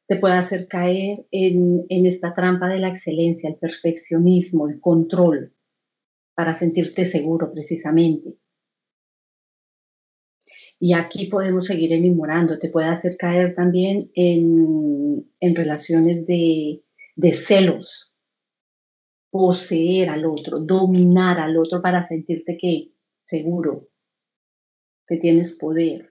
te 0.09 0.15
puede 0.15 0.33
hacer 0.33 0.67
caer 0.67 1.27
en, 1.29 1.85
esta 1.87 2.33
trampa 2.33 2.67
de 2.67 2.79
la 2.79 2.89
excelencia, 2.89 3.47
el 3.47 3.57
perfeccionismo, 3.57 4.67
el 4.67 4.81
control, 4.81 5.53
para 6.33 6.55
sentirte 6.55 7.05
seguro 7.05 7.51
precisamente. 7.53 8.35
Y 10.79 10.93
aquí 10.93 11.27
podemos 11.27 11.67
seguir 11.67 11.93
enamorando, 11.93 12.57
te 12.57 12.69
puede 12.69 12.87
hacer 12.87 13.17
caer 13.17 13.53
también 13.53 14.09
en, 14.15 15.29
en 15.39 15.55
relaciones 15.55 16.25
de, 16.25 16.81
de 17.15 17.33
celos, 17.33 18.15
poseer 19.29 20.09
al 20.09 20.25
otro, 20.25 20.57
dominar 20.59 21.39
al 21.39 21.55
otro 21.55 21.83
para 21.83 22.07
sentirte 22.07 22.57
que, 22.59 22.93
seguro, 23.21 23.89
que 25.05 25.17
tienes 25.17 25.53
poder. 25.53 26.08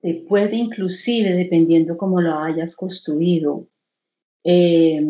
Te 0.00 0.24
puede 0.28 0.56
inclusive, 0.56 1.32
dependiendo 1.32 1.96
cómo 1.96 2.20
lo 2.20 2.38
hayas 2.38 2.76
construido, 2.76 3.68
eh, 4.44 5.02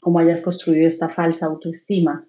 cómo 0.00 0.20
hayas 0.20 0.40
construido 0.42 0.86
esta 0.86 1.08
falsa 1.08 1.46
autoestima, 1.46 2.24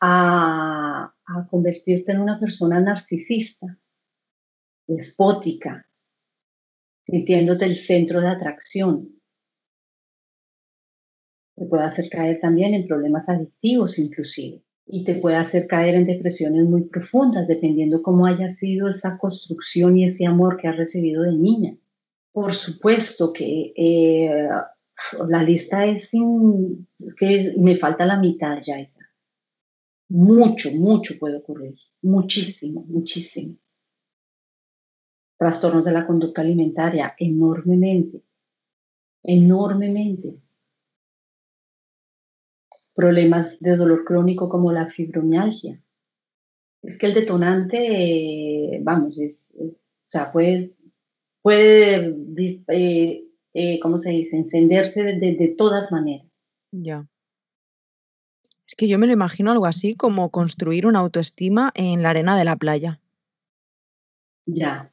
a, 0.00 1.12
convertirte 1.50 2.12
en 2.12 2.20
una 2.20 2.38
persona 2.38 2.80
narcisista, 2.80 3.78
despótica, 4.86 5.84
sintiéndote 7.04 7.64
el 7.64 7.76
centro 7.76 8.20
de 8.20 8.28
atracción. 8.28 9.20
Te 11.56 11.66
puede 11.66 11.82
hacer 11.82 12.08
caer 12.08 12.38
también 12.40 12.74
en 12.74 12.86
problemas 12.86 13.28
adictivos 13.28 13.98
inclusive 13.98 14.62
y 14.88 15.04
te 15.04 15.16
puede 15.16 15.36
hacer 15.36 15.66
caer 15.66 15.94
en 15.94 16.06
depresiones 16.06 16.64
muy 16.64 16.84
profundas, 16.84 17.46
dependiendo 17.46 18.02
cómo 18.02 18.26
haya 18.26 18.48
sido 18.48 18.88
esa 18.88 19.18
construcción 19.18 19.98
y 19.98 20.06
ese 20.06 20.24
amor 20.26 20.56
que 20.56 20.68
has 20.68 20.76
recibido 20.76 21.22
de 21.22 21.32
niña. 21.32 21.76
Por 22.32 22.54
supuesto 22.54 23.32
que 23.32 23.72
eh, 23.76 24.48
la 25.28 25.42
lista 25.42 25.84
es 25.84 26.10
que 26.10 27.54
me 27.58 27.76
falta 27.76 28.06
la 28.06 28.18
mitad 28.18 28.58
ya. 28.66 28.76
Mucho, 30.08 30.70
mucho 30.72 31.18
puede 31.18 31.36
ocurrir, 31.36 31.76
muchísimo, 32.00 32.82
muchísimo. 32.88 33.56
Trastornos 35.36 35.84
de 35.84 35.92
la 35.92 36.06
conducta 36.06 36.40
alimentaria, 36.40 37.14
enormemente, 37.18 38.22
enormemente 39.22 40.47
problemas 42.98 43.60
de 43.60 43.76
dolor 43.76 44.02
crónico 44.04 44.48
como 44.48 44.72
la 44.72 44.86
fibromialgia. 44.86 45.80
Es 46.82 46.98
que 46.98 47.06
el 47.06 47.14
detonante, 47.14 48.80
vamos, 48.82 49.16
es, 49.16 49.46
o 49.56 49.76
sea, 50.08 50.32
puede, 50.32 50.74
puede 51.40 52.16
eh, 52.66 53.24
eh, 53.54 53.78
¿cómo 53.80 54.00
se 54.00 54.10
dice?, 54.10 54.36
encenderse 54.36 55.04
de, 55.04 55.36
de, 55.36 55.54
todas 55.56 55.92
maneras. 55.92 56.26
Ya. 56.72 57.06
Es 58.66 58.74
que 58.74 58.88
yo 58.88 58.98
me 58.98 59.06
lo 59.06 59.12
imagino 59.12 59.52
algo 59.52 59.66
así 59.66 59.94
como 59.94 60.30
construir 60.30 60.84
una 60.84 60.98
autoestima 60.98 61.70
en 61.76 62.02
la 62.02 62.10
arena 62.10 62.36
de 62.36 62.44
la 62.44 62.56
playa. 62.56 63.00
Ya. 64.44 64.90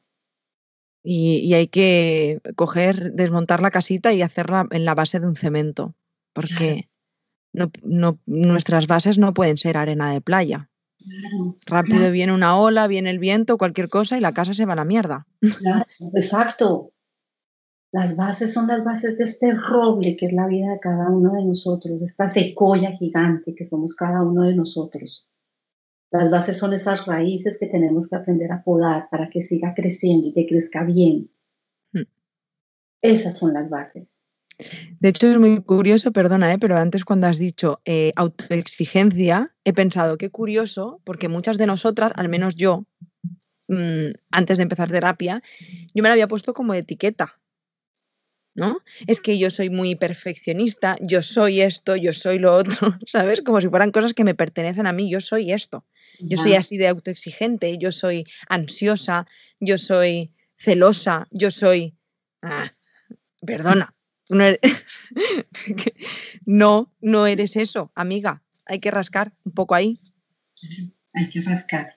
Y, 1.02 1.38
y, 1.38 1.54
hay 1.54 1.66
que 1.66 2.40
coger, 2.54 3.14
desmontar 3.14 3.62
la 3.62 3.72
casita 3.72 4.12
y 4.12 4.22
hacerla 4.22 4.68
en 4.70 4.84
la 4.84 4.94
base 4.94 5.18
de 5.18 5.26
un 5.26 5.34
cemento. 5.34 5.96
Porque 6.32 6.86
no, 7.82 8.18
nuestras 8.26 8.86
bases 8.86 9.18
no 9.18 9.34
pueden 9.34 9.58
ser 9.58 9.76
arena 9.76 10.12
de 10.12 10.20
playa. 10.20 10.68
Rápido 11.66 12.10
viene 12.10 12.32
una 12.32 12.58
ola, 12.58 12.86
viene 12.86 13.10
el 13.10 13.18
viento, 13.18 13.58
cualquier 13.58 13.88
cosa 13.88 14.18
y 14.18 14.20
la 14.20 14.32
casa 14.32 14.54
se 14.54 14.64
va 14.64 14.74
a 14.74 14.76
la 14.76 14.84
mierda. 14.84 15.26
exacto. 16.14 16.90
Las 17.92 18.16
bases 18.16 18.52
son 18.52 18.66
las 18.66 18.84
bases 18.84 19.16
de 19.16 19.24
este 19.24 19.52
roble 19.52 20.16
que 20.16 20.26
es 20.26 20.32
la 20.32 20.46
vida 20.48 20.72
de 20.72 20.80
cada 20.80 21.08
uno 21.08 21.32
de 21.32 21.44
nosotros, 21.44 22.00
de 22.00 22.06
esta 22.06 22.28
secoya 22.28 22.92
gigante 22.98 23.54
que 23.54 23.66
somos 23.68 23.94
cada 23.94 24.22
uno 24.22 24.42
de 24.42 24.54
nosotros. 24.54 25.28
Las 26.10 26.30
bases 26.30 26.58
son 26.58 26.74
esas 26.74 27.06
raíces 27.06 27.58
que 27.58 27.66
tenemos 27.66 28.08
que 28.08 28.16
aprender 28.16 28.52
a 28.52 28.62
podar 28.62 29.08
para 29.10 29.28
que 29.28 29.42
siga 29.42 29.74
creciendo 29.74 30.28
y 30.28 30.32
que 30.32 30.46
crezca 30.46 30.84
bien. 30.84 31.30
Hmm. 31.92 32.02
Esas 33.00 33.38
son 33.38 33.54
las 33.54 33.70
bases. 33.70 34.15
De 35.00 35.08
hecho, 35.10 35.30
es 35.30 35.38
muy 35.38 35.62
curioso, 35.62 36.12
perdona, 36.12 36.52
¿eh? 36.52 36.58
pero 36.58 36.76
antes 36.76 37.04
cuando 37.04 37.26
has 37.26 37.38
dicho 37.38 37.80
eh, 37.84 38.12
autoexigencia, 38.16 39.54
he 39.64 39.72
pensado, 39.72 40.16
qué 40.16 40.30
curioso, 40.30 41.00
porque 41.04 41.28
muchas 41.28 41.58
de 41.58 41.66
nosotras, 41.66 42.12
al 42.16 42.28
menos 42.28 42.56
yo, 42.56 42.86
mm, 43.68 44.12
antes 44.30 44.56
de 44.56 44.62
empezar 44.62 44.90
terapia, 44.90 45.42
yo 45.94 46.02
me 46.02 46.08
la 46.08 46.14
había 46.14 46.28
puesto 46.28 46.54
como 46.54 46.74
etiqueta. 46.74 47.38
¿No? 48.54 48.78
Es 49.06 49.20
que 49.20 49.36
yo 49.36 49.50
soy 49.50 49.68
muy 49.68 49.96
perfeccionista, 49.96 50.96
yo 51.02 51.20
soy 51.20 51.60
esto, 51.60 51.94
yo 51.94 52.14
soy 52.14 52.38
lo 52.38 52.54
otro, 52.54 52.96
¿sabes? 53.06 53.42
Como 53.42 53.60
si 53.60 53.68
fueran 53.68 53.90
cosas 53.90 54.14
que 54.14 54.24
me 54.24 54.34
pertenecen 54.34 54.86
a 54.86 54.94
mí, 54.94 55.10
yo 55.10 55.20
soy 55.20 55.52
esto. 55.52 55.84
Yo 56.18 56.38
soy 56.38 56.54
así 56.54 56.78
de 56.78 56.88
autoexigente, 56.88 57.76
yo 57.76 57.92
soy 57.92 58.24
ansiosa, 58.48 59.26
yo 59.60 59.76
soy 59.76 60.30
celosa, 60.56 61.28
yo 61.30 61.50
soy... 61.50 61.94
Ah, 62.40 62.72
perdona, 63.42 63.90
No, 66.46 66.92
no 67.00 67.26
eres 67.26 67.56
eso, 67.56 67.90
amiga. 67.94 68.42
Hay 68.66 68.80
que 68.80 68.90
rascar 68.90 69.32
un 69.44 69.52
poco 69.52 69.74
ahí. 69.74 69.98
Hay 71.14 71.30
que 71.30 71.40
rascar. 71.42 71.94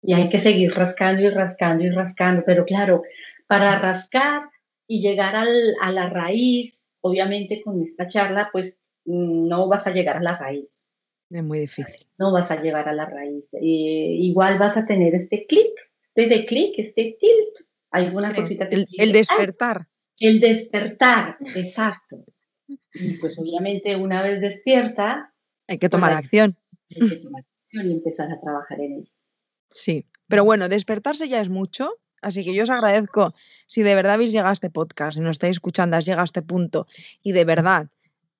Y 0.00 0.14
hay 0.14 0.28
que 0.28 0.40
seguir 0.40 0.74
rascando 0.74 1.22
y 1.22 1.28
rascando 1.28 1.84
y 1.84 1.90
rascando, 1.90 2.42
pero 2.44 2.64
claro, 2.64 3.02
para 3.46 3.78
rascar 3.78 4.50
y 4.88 5.00
llegar 5.00 5.36
a 5.36 5.92
la 5.92 6.08
raíz, 6.08 6.82
obviamente 7.00 7.62
con 7.62 7.82
esta 7.82 8.08
charla, 8.08 8.50
pues 8.52 8.78
no 9.04 9.68
vas 9.68 9.86
a 9.86 9.92
llegar 9.92 10.16
a 10.16 10.22
la 10.22 10.36
raíz. 10.36 10.86
Es 11.30 11.42
muy 11.42 11.60
difícil. 11.60 12.06
No 12.18 12.32
vas 12.32 12.50
a 12.50 12.60
llegar 12.60 12.88
a 12.88 12.92
la 12.92 13.06
raíz. 13.06 13.48
Eh, 13.54 14.16
igual 14.20 14.58
vas 14.58 14.76
a 14.76 14.84
tener 14.84 15.14
este 15.14 15.46
clic, 15.46 15.72
este 16.02 16.28
de 16.28 16.44
clic, 16.44 16.74
este 16.78 17.16
tilt, 17.18 17.68
alguna 17.90 18.34
cosita 18.34 18.68
que 18.68 18.84
el, 18.98 19.12
despertar. 19.12 19.86
El 20.22 20.38
despertar, 20.38 21.36
exacto. 21.56 22.24
Y 22.94 23.14
pues 23.18 23.38
obviamente 23.38 23.96
una 23.96 24.22
vez 24.22 24.40
despierta... 24.40 25.34
Hay 25.66 25.78
que 25.78 25.88
tomar 25.88 26.12
pues, 26.12 26.24
acción. 26.24 26.56
Hay 26.90 27.08
que 27.08 27.16
tomar 27.16 27.42
acción 27.42 27.90
y 27.90 27.92
empezar 27.92 28.30
a 28.30 28.40
trabajar 28.40 28.80
en 28.80 28.92
ello. 28.92 29.10
Sí, 29.70 30.06
pero 30.28 30.44
bueno, 30.44 30.68
despertarse 30.68 31.28
ya 31.28 31.40
es 31.40 31.48
mucho, 31.48 31.94
así 32.20 32.44
que 32.44 32.54
yo 32.54 32.62
os 32.62 32.70
agradezco 32.70 33.34
si 33.66 33.82
de 33.82 33.94
verdad 33.94 34.12
habéis 34.12 34.30
llegado 34.30 34.50
a 34.50 34.52
este 34.52 34.70
podcast, 34.70 35.14
si 35.14 35.20
nos 35.20 35.32
estáis 35.32 35.56
escuchando, 35.56 35.96
has 35.96 36.04
llegado 36.04 36.22
a 36.22 36.24
este 36.24 36.42
punto 36.42 36.86
y 37.22 37.32
de 37.32 37.44
verdad 37.44 37.88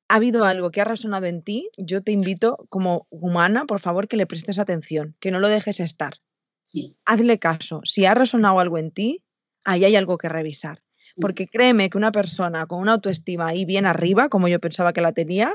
ha 0.09 0.15
habido 0.17 0.45
algo 0.45 0.71
que 0.71 0.83
ha 0.83 0.85
resonado 0.85 1.27
en 1.27 1.43
ti, 1.43 1.71
yo 1.79 2.03
te 2.03 2.13
invito 2.13 2.59
como 2.69 3.07
humana, 3.11 3.65
por 3.65 3.81
favor, 3.81 4.09
que 4.09 4.17
le 4.17 4.27
prestes 4.27 4.59
atención, 4.59 5.17
que 5.19 5.31
no 5.31 5.41
lo 5.41 5.49
dejes 5.49 5.81
estar. 5.81 6.21
Sí. 6.63 6.95
Hazle 7.07 7.39
caso. 7.39 7.81
Si 7.85 8.05
ha 8.05 8.15
resonado 8.15 8.61
algo 8.61 8.79
en 8.79 8.91
ti, 8.91 9.25
ahí 9.65 9.85
hay 9.85 9.97
algo 9.97 10.19
que 10.19 10.29
revisar. 10.29 10.83
Porque 11.21 11.47
créeme 11.49 11.91
que 11.91 11.99
una 11.99 12.13
persona 12.13 12.67
con 12.67 12.81
una 12.81 12.93
autoestima 12.93 13.49
ahí 13.49 13.65
bien 13.65 13.87
arriba, 13.87 14.29
como 14.29 14.49
yo 14.49 14.61
pensaba 14.61 14.93
que 14.93 15.01
la 15.01 15.13
tenía, 15.13 15.55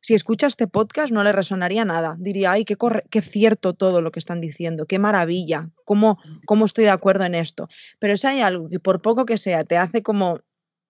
si 0.00 0.14
escucha 0.14 0.46
este 0.46 0.66
podcast 0.66 1.12
no 1.12 1.22
le 1.24 1.32
resonaría 1.32 1.84
nada. 1.84 2.16
Diría, 2.18 2.52
ay, 2.52 2.64
qué, 2.64 2.76
qué 3.10 3.22
cierto 3.22 3.74
todo 3.74 4.02
lo 4.02 4.10
que 4.10 4.18
están 4.18 4.40
diciendo, 4.40 4.86
qué 4.86 4.98
maravilla, 4.98 5.70
cómo, 5.84 6.18
cómo 6.46 6.64
estoy 6.64 6.84
de 6.84 6.90
acuerdo 6.90 7.24
en 7.24 7.34
esto. 7.34 7.68
Pero 7.98 8.16
si 8.16 8.26
hay 8.26 8.40
algo 8.40 8.68
que 8.68 8.80
por 8.80 9.02
poco 9.02 9.26
que 9.26 9.38
sea 9.38 9.64
te 9.64 9.76
hace 9.76 10.02
como, 10.02 10.38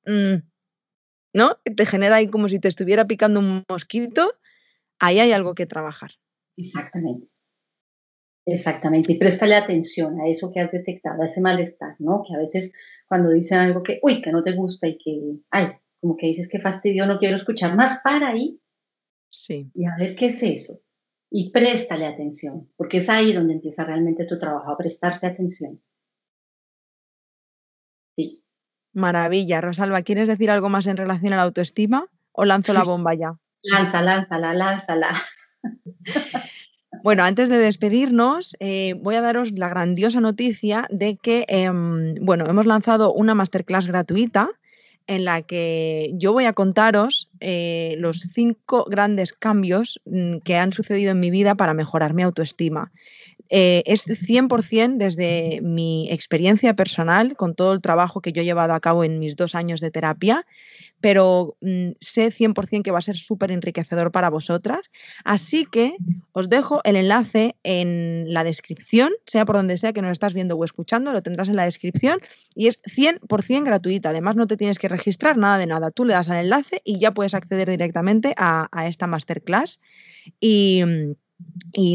mm, 0.07 0.37
¿no? 1.35 1.59
Te 1.77 1.87
genera 1.87 2.17
ahí 2.17 2.29
como 2.29 2.49
si 2.49 2.59
te 2.59 2.69
estuviera 2.69 3.07
picando 3.07 3.41
un 3.41 3.65
mosquito, 3.69 4.35
ahí 4.99 5.21
hay 5.21 5.33
algo 5.33 5.55
que 5.55 5.67
trabajar. 5.67 6.13
Exactamente. 6.57 7.29
Exactamente, 8.45 9.13
y 9.13 9.19
préstale 9.19 9.55
atención 9.55 10.21
a 10.21 10.29
eso 10.29 10.51
que 10.53 10.59
has 10.59 10.73
detectado, 10.73 11.23
a 11.23 11.27
ese 11.27 11.41
malestar, 11.41 11.95
¿no? 12.01 12.25
Que 12.27 12.35
a 12.35 12.39
veces 12.39 12.73
cuando 13.13 13.29
dicen 13.29 13.59
algo 13.59 13.83
que, 13.83 13.99
uy, 14.01 14.23
que 14.23 14.33
no 14.33 14.43
te 14.43 14.53
gusta 14.53 14.89
y 14.89 14.97
que, 14.97 15.37
ay, 15.51 15.67
como 16.01 16.17
que 16.17 16.29
dices 16.29 16.49
que 16.49 16.61
fastidio, 16.61 17.05
no 17.05 17.19
quiero 17.19 17.37
escuchar 17.37 17.77
más, 17.77 18.01
para 18.03 18.29
ahí. 18.29 18.59
Sí. 19.29 19.71
Y 19.75 19.85
a 19.85 19.95
ver 19.99 20.17
qué 20.17 20.29
es 20.29 20.43
eso. 20.43 20.81
Y 21.31 21.51
préstale 21.51 22.07
atención, 22.07 22.71
porque 22.75 22.97
es 22.97 23.11
ahí 23.11 23.35
donde 23.35 23.53
empieza 23.53 23.85
realmente 23.85 24.25
tu 24.25 24.39
trabajo, 24.39 24.71
a 24.71 24.79
prestarte 24.79 25.27
atención. 25.27 25.83
Sí. 28.17 28.41
Maravilla. 28.95 29.61
Rosalba, 29.61 30.01
¿quieres 30.01 30.27
decir 30.27 30.51
algo 30.51 30.71
más 30.71 30.87
en 30.87 30.97
relación 30.97 31.35
a 31.35 31.37
la 31.37 31.43
autoestima 31.43 32.07
o 32.33 32.47
lanzo 32.47 32.73
la 32.73 32.83
bomba 32.85 33.13
ya? 33.13 33.39
Lanza, 33.63 34.01
lánzala, 34.01 34.55
lánzala. 34.55 35.21
Bueno, 37.03 37.25
antes 37.25 37.49
de 37.49 37.59
despedirnos, 37.59 38.55
eh, 38.61 38.95
voy 39.01 39.15
a 39.17 39.23
daros 39.23 39.53
la 39.53 39.69
grandiosa 39.69 40.21
noticia 40.21 40.87
de 40.91 41.17
que, 41.17 41.45
em, 41.49 42.15
bueno, 42.21 42.47
hemos 42.49 42.67
lanzado 42.67 43.13
una 43.13 43.35
masterclass 43.35 43.87
gratuita 43.87 44.51
en 45.07 45.25
la 45.25 45.43
que 45.43 46.13
yo 46.15 46.33
voy 46.33 46.45
a 46.45 46.53
contaros 46.53 47.29
eh, 47.41 47.97
los 47.99 48.21
cinco 48.21 48.85
grandes 48.89 49.33
cambios 49.33 50.01
mm, 50.05 50.39
que 50.39 50.57
han 50.57 50.71
sucedido 50.71 51.11
en 51.11 51.19
mi 51.19 51.31
vida 51.31 51.55
para 51.57 51.75
mejorar 51.75 52.15
mi 52.15 52.23
autoestima. 52.23 52.93
Eh, 53.49 53.83
es 53.87 54.07
100% 54.07 54.97
desde 54.97 55.61
mi 55.63 56.09
experiencia 56.11 56.75
personal, 56.75 57.37
con 57.37 57.55
todo 57.55 57.73
el 57.73 57.81
trabajo 57.81 58.21
que 58.21 58.33
yo 58.33 58.43
he 58.43 58.45
llevado 58.45 58.75
a 58.75 58.81
cabo 58.81 59.03
en 59.03 59.19
mis 59.19 59.37
dos 59.37 59.55
años 59.55 59.81
de 59.81 59.91
terapia, 59.91 60.47
pero 61.03 61.57
mm, 61.61 61.91
sé 62.01 62.31
100% 62.31 62.83
que 62.83 62.93
va 62.93 63.01
a 63.01 63.03
ser 63.03 63.17
súper 63.17 63.51
enriquecedor 63.51 64.13
para 64.13 64.31
vosotras. 64.31 64.91
Así 65.25 65.67
que 65.67 65.97
os 66.31 66.49
dejo 66.49 66.81
el 66.85 66.97
enlace 66.97 67.57
en 67.65 68.33
la 68.33 68.45
descripción, 68.45 69.11
sea 69.27 69.45
por 69.45 69.57
donde 69.57 69.77
sea 69.77 69.93
que 69.93 70.01
nos 70.01 70.13
estás 70.13 70.33
viendo 70.33 70.57
o 70.57 70.65
escuchando, 70.65 71.13
lo 71.13 71.23
tendrás 71.23 71.49
en 71.49 71.57
la 71.57 71.65
descripción 71.65 72.21
y 72.55 72.69
es 72.69 72.81
100% 72.85 73.65
gratuita. 73.65 74.11
Además, 74.11 74.37
no 74.37 74.47
te 74.47 74.57
tienes 74.57 74.79
que 74.79 74.89
registrar 74.89 75.37
nada 75.37 75.59
de 75.59 75.67
nada. 75.67 75.91
Tú 75.91 76.05
le 76.05 76.15
das 76.15 76.31
al 76.31 76.39
enlace 76.39 76.81
y 76.85 77.01
ya 77.01 77.13
puedes 77.13 77.35
acceder 77.35 77.69
directamente 77.69 78.33
a, 78.39 78.69
esta 78.87 79.07
masterclass. 79.07 79.81
Y. 80.41 80.83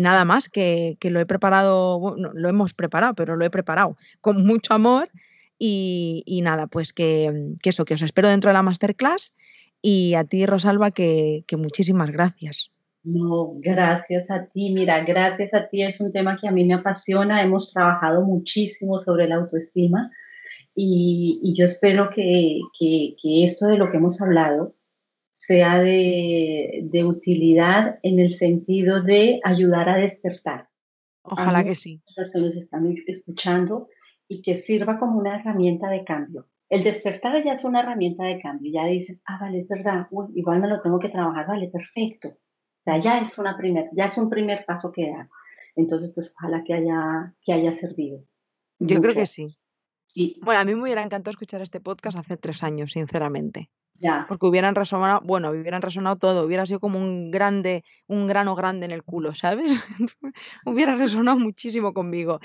Nada 0.01 0.25
más, 0.25 0.49
que, 0.49 0.97
lo 1.01 1.21
he 1.21 1.25
preparado, 1.25 1.99
bueno, 1.99 2.31
lo 2.33 2.49
hemos 2.49 2.73
preparado, 2.73 3.13
pero 3.13 3.37
lo 3.37 3.45
he 3.45 3.49
preparado 3.49 3.95
con 4.19 4.45
mucho 4.45 4.73
amor 4.73 5.09
y, 5.59 6.39
nada, 6.43 6.67
pues 6.67 6.93
que, 6.93 7.55
eso, 7.63 7.85
que 7.85 7.95
os 7.95 8.01
espero 8.01 8.29
dentro 8.29 8.49
de 8.49 8.53
la 8.53 8.63
masterclass 8.63 9.35
y 9.81 10.15
a 10.15 10.23
ti, 10.23 10.45
Rosalba, 10.45 10.91
que, 10.91 11.43
muchísimas 11.57 12.11
gracias. 12.11 12.71
No, 13.03 13.53
gracias 13.59 14.29
a 14.29 14.45
ti. 14.47 14.71
Mira, 14.71 15.03
gracias 15.05 15.53
a 15.53 15.67
ti. 15.69 15.83
Es 15.83 16.01
un 16.01 16.11
tema 16.11 16.37
que 16.39 16.47
a 16.47 16.51
mí 16.51 16.65
me 16.65 16.73
apasiona. 16.73 17.41
Hemos 17.41 17.71
trabajado 17.71 18.21
muchísimo 18.21 18.99
sobre 19.01 19.27
la 19.27 19.35
autoestima 19.35 20.11
y, 20.75 21.53
yo 21.57 21.65
espero 21.65 22.09
que, 22.13 22.59
esto 23.45 23.67
de 23.67 23.77
lo 23.77 23.89
que 23.89 23.97
hemos 23.97 24.21
hablado 24.21 24.75
sea 25.31 25.79
de, 25.79 26.81
de, 26.91 27.03
utilidad 27.05 27.99
en 28.03 28.19
el 28.19 28.33
sentido 28.33 29.01
de 29.01 29.39
ayudar 29.43 29.87
a 29.87 29.97
despertar. 29.97 30.67
Ojalá 31.21 31.63
que 31.63 31.75
sí. 31.75 32.01
Las 32.15 32.31
que 32.31 32.39
nos 32.39 32.55
están 32.55 32.93
escuchando 33.07 33.87
y 34.27 34.41
que 34.41 34.57
sirva 34.57 34.99
como 34.99 35.19
una 35.19 35.39
herramienta 35.39 35.89
de 35.89 36.03
cambio. 36.03 36.47
El 36.69 36.83
despertar 36.83 37.43
ya 37.45 37.53
es 37.53 37.63
una 37.63 37.79
herramienta 37.79 38.25
de 38.25 38.39
cambio, 38.39 38.71
ya 38.73 38.85
dices, 38.85 39.21
ah, 39.25 39.37
vale, 39.39 39.61
es 39.61 39.67
verdad, 39.67 40.07
igual 40.35 40.59
me 40.59 40.67
lo 40.67 40.81
tengo 40.81 40.99
que 40.99 41.09
trabajar, 41.09 41.47
vale, 41.47 41.69
perfecto. 41.69 42.29
O 42.29 42.83
sea, 42.83 42.99
ya 42.99 43.19
es, 43.19 43.37
una 43.37 43.55
primer, 43.55 43.89
ya 43.93 44.05
es 44.05 44.17
un 44.17 44.29
primer 44.29 44.65
paso 44.65 44.91
que 44.91 45.09
das. 45.09 45.29
Entonces, 45.75 46.11
pues 46.13 46.33
ojalá 46.35 46.63
que 46.65 46.73
haya, 46.73 47.33
que 47.41 47.53
haya 47.53 47.71
servido. 47.71 48.23
Yo 48.79 48.99
creo 49.01 49.13
que 49.13 49.27
sí. 49.27 49.57
sí. 50.07 50.39
Bueno, 50.43 50.61
a 50.61 50.65
mí 50.65 50.75
me 50.75 50.81
hubiera 50.83 51.03
encantado 51.03 51.31
escuchar 51.31 51.61
este 51.61 51.79
podcast 51.79 52.17
hace 52.17 52.35
tres 52.35 52.63
años, 52.63 52.91
sinceramente. 52.91 53.69
Porque 54.27 54.45
hubieran 54.45 54.75
resonado, 54.75 55.21
bueno, 55.23 55.49
hubieran 55.49 55.81
resonado 55.81 56.15
todo, 56.17 56.45
hubiera 56.45 56.65
sido 56.65 56.79
como 56.79 56.99
un 56.99 57.31
grande, 57.31 57.83
un 58.07 58.27
grano 58.27 58.55
grande 58.55 58.85
en 58.85 58.91
el 58.91 59.03
culo, 59.03 59.33
¿sabes? 59.33 59.71
hubiera 60.65 60.95
resonado 60.95 61.37
muchísimo 61.37 61.93
conmigo. 61.93 62.39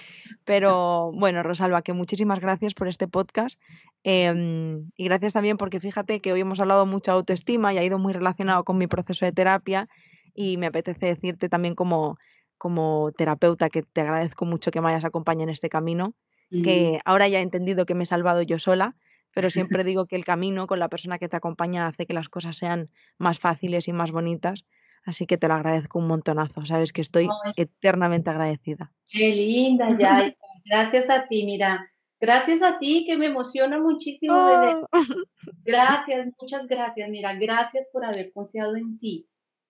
Pero 0.45 1.13
bueno, 1.13 1.43
Rosalba, 1.43 1.83
que 1.83 1.93
muchísimas 1.93 2.41
gracias 2.41 2.75
por 2.75 2.89
este 2.89 3.07
podcast. 3.09 3.61
Em, 4.03 4.91
y 4.97 5.05
gracias 5.05 5.35
también 5.35 5.59
porque 5.59 5.81
fíjate 5.81 6.21
que 6.21 6.33
hoy 6.33 6.41
hemos 6.41 6.61
hablado 6.61 6.87
mucho 6.87 7.13
de 7.13 7.17
autoestima 7.19 7.73
y 7.73 7.79
ha 7.79 7.85
ido 7.85 7.99
muy 7.99 8.13
relacionado 8.13 8.65
con 8.65 8.79
mi 8.79 8.87
proceso 8.87 9.25
de 9.25 9.33
terapia. 9.33 9.89
Y 10.35 10.57
me 10.57 10.67
apetece 10.67 11.07
decirte 11.07 11.49
también 11.51 11.75
como, 11.75 12.17
como 12.57 13.13
terapeuta 13.17 13.69
que 13.69 13.83
te 13.83 14.01
agradezco 14.01 14.47
mucho 14.47 14.71
que 14.71 14.81
me 14.81 14.89
hayas 14.89 15.05
acompañado 15.05 15.45
en 15.45 15.51
este 15.51 15.69
camino, 15.69 16.15
que 16.51 17.01
ahora 17.07 17.29
ya 17.29 17.39
he 17.39 17.43
entendido 17.43 17.87
que 17.87 17.95
me 17.95 18.05
he 18.05 18.07
salvado 18.07 18.43
yo 18.43 18.59
sola 18.59 18.95
pero 19.35 19.51
siempre 19.81 19.85
digo 19.85 20.07
que 20.07 20.17
el 20.17 20.25
camino 20.25 20.67
con 20.67 20.79
la 20.79 20.89
persona 20.89 21.19
que 21.19 21.29
te 21.29 21.37
acompaña 21.37 21.87
hace 21.87 22.07
que 22.07 22.15
las 22.15 22.29
cosas 22.29 22.57
sean 22.57 22.91
más 23.19 23.39
fáciles 23.39 23.89
y 23.89 23.93
más 23.93 24.13
bonitas. 24.13 24.65
Así 25.05 25.27
que 25.27 25.37
te 25.37 25.49
lo 25.49 25.55
agradezco 25.55 25.99
un 25.99 26.07
montonazo, 26.07 26.65
sabes 26.65 26.93
que 26.93 27.01
estoy 27.01 27.29
eternamente 27.57 28.31
agradecida. 28.31 28.93
Qué 29.09 29.35
linda, 29.35 29.97
ya. 29.99 30.33
Gracias 30.65 31.11
a 31.11 31.27
ti, 31.27 31.45
mira. 31.45 31.89
Gracias 32.21 32.63
a 32.63 32.79
ti, 32.79 33.05
que 33.05 33.17
me 33.19 33.27
emociona 33.27 33.81
muchísimo. 33.81 34.33
Oh. 34.37 34.87
Gracias, 35.65 36.29
muchas 36.41 36.69
gracias. 36.69 37.11
Mira, 37.11 37.35
gracias 37.35 37.89
por 37.93 38.05
haber 38.05 38.33
confiado 38.33 38.77
en 38.77 38.97
ti. 39.01 39.27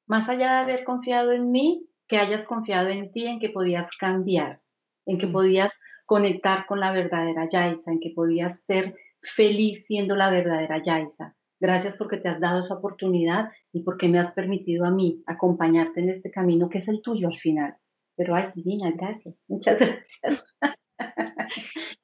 Más 0.07 0.29
allá 0.29 0.53
de 0.53 0.61
haber 0.61 0.85
confiado 0.85 1.33
en 1.33 1.51
mí, 1.51 1.87
que 2.07 2.19
hayas 2.19 2.45
confiado 2.45 2.91
en 2.91 3.11
ti, 3.11 3.27
en 3.27 3.41
que 3.41 3.49
podías 3.49 3.91
cambiar, 3.97 4.61
en 5.07 5.17
que 5.17 5.29
podías 5.29 5.73
conectar 6.05 6.67
con 6.67 6.79
la 6.79 6.93
verdadera 6.93 7.49
Yaisa, 7.51 7.91
en 7.91 8.01
que 8.01 8.11
podías 8.11 8.61
ser 8.67 8.95
feliz 9.23 9.87
siendo 9.87 10.17
la 10.17 10.31
verdadera 10.31 10.83
Yaisa. 10.83 11.37
Gracias 11.61 11.97
porque 11.97 12.17
te 12.17 12.29
has 12.29 12.41
dado 12.41 12.61
esa 12.61 12.75
oportunidad 12.75 13.51
y 13.73 13.83
porque 13.83 14.09
me 14.09 14.19
has 14.19 14.33
permitido 14.33 14.85
a 14.85 14.91
mí 14.91 15.23
acompañarte 15.27 16.01
en 16.01 16.11
este 16.11 16.31
camino 16.31 16.69
que 16.69 16.79
es 16.79 16.89
el 16.89 17.03
tuyo 17.03 17.29
al 17.29 17.39
final. 17.39 17.77
Pero 18.17 18.35
ay, 18.35 18.49
divina, 18.55 18.91
gracias. 18.91 19.35
Muchas 19.49 19.79
gracias. 19.79 20.45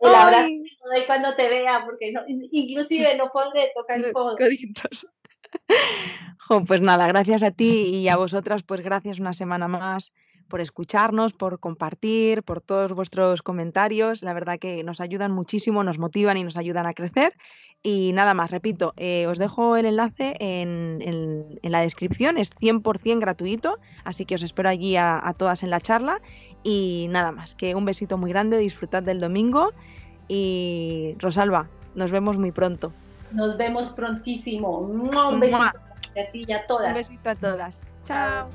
El 0.01 0.15
abrazo 0.15 0.49
doy 0.89 1.05
cuando 1.07 1.35
te 1.35 1.49
vea, 1.49 1.85
porque 1.85 2.13
no, 2.13 2.23
inclusive 2.27 3.17
no 3.17 3.31
podré 3.33 3.73
tocar 3.75 3.99
el 3.99 4.13
codo. 4.13 4.37
pues 6.67 6.83
nada, 6.83 7.09
gracias 7.09 7.43
a 7.43 7.51
ti 7.51 7.91
y 7.95 8.09
a 8.09 8.17
vosotras, 8.17 8.63
pues 8.63 8.81
gracias 8.81 9.19
una 9.19 9.33
semana 9.33 9.69
más 9.69 10.13
por 10.49 10.61
escucharnos, 10.61 11.33
por 11.33 11.61
compartir, 11.61 12.43
por 12.43 12.61
todos 12.61 12.93
vuestros 12.93 13.43
comentarios. 13.43 14.23
La 14.23 14.33
verdad 14.33 14.59
que 14.59 14.83
nos 14.83 15.01
ayudan 15.01 15.33
muchísimo, 15.33 15.85
nos 15.85 15.99
motivan 15.99 16.37
y 16.37 16.45
nos 16.45 16.57
ayudan 16.57 16.87
a 16.87 16.93
crecer. 16.93 17.35
Y 17.83 18.13
nada 18.13 18.35
más, 18.35 18.51
repito, 18.51 18.93
eh, 18.97 19.27
os 19.29 19.39
dejo 19.39 19.77
el 19.77 19.87
enlace 19.87 20.35
en, 20.41 21.61
la 21.63 21.81
descripción, 21.81 22.37
es 22.37 22.51
100% 22.57 23.21
gratuito, 23.21 23.79
así 24.05 24.25
que 24.25 24.35
os 24.35 24.43
espero 24.43 24.69
allí 24.69 24.97
a, 24.97 25.33
todas 25.37 25.63
en 25.63 25.71
la 25.71 25.81
charla. 25.81 26.21
Y 26.65 27.07
nada 27.11 27.31
más, 27.31 27.55
que 27.55 27.77
un 27.77 27.85
besito 27.85 28.19
muy 28.19 28.31
grande, 28.31 28.59
disfrutad 28.59 29.03
del 29.05 29.21
domingo 29.21 29.71
y 30.27 31.15
Rosalba, 31.19 31.69
nos 31.95 32.11
vemos 32.11 32.37
muy 32.37 32.51
pronto. 32.51 32.93
Nos 33.31 33.57
vemos 33.57 33.91
prontísimo. 33.91 34.79
Un 34.79 35.41
besito 35.41 35.59
a 35.59 36.31
ti 36.33 36.45
y 36.49 36.53
a 36.53 36.65
todas. 36.67 36.89
Un 36.89 36.95
besito 36.95 37.31
a 37.31 37.35
todas. 37.37 37.83
Chao. 38.05 38.49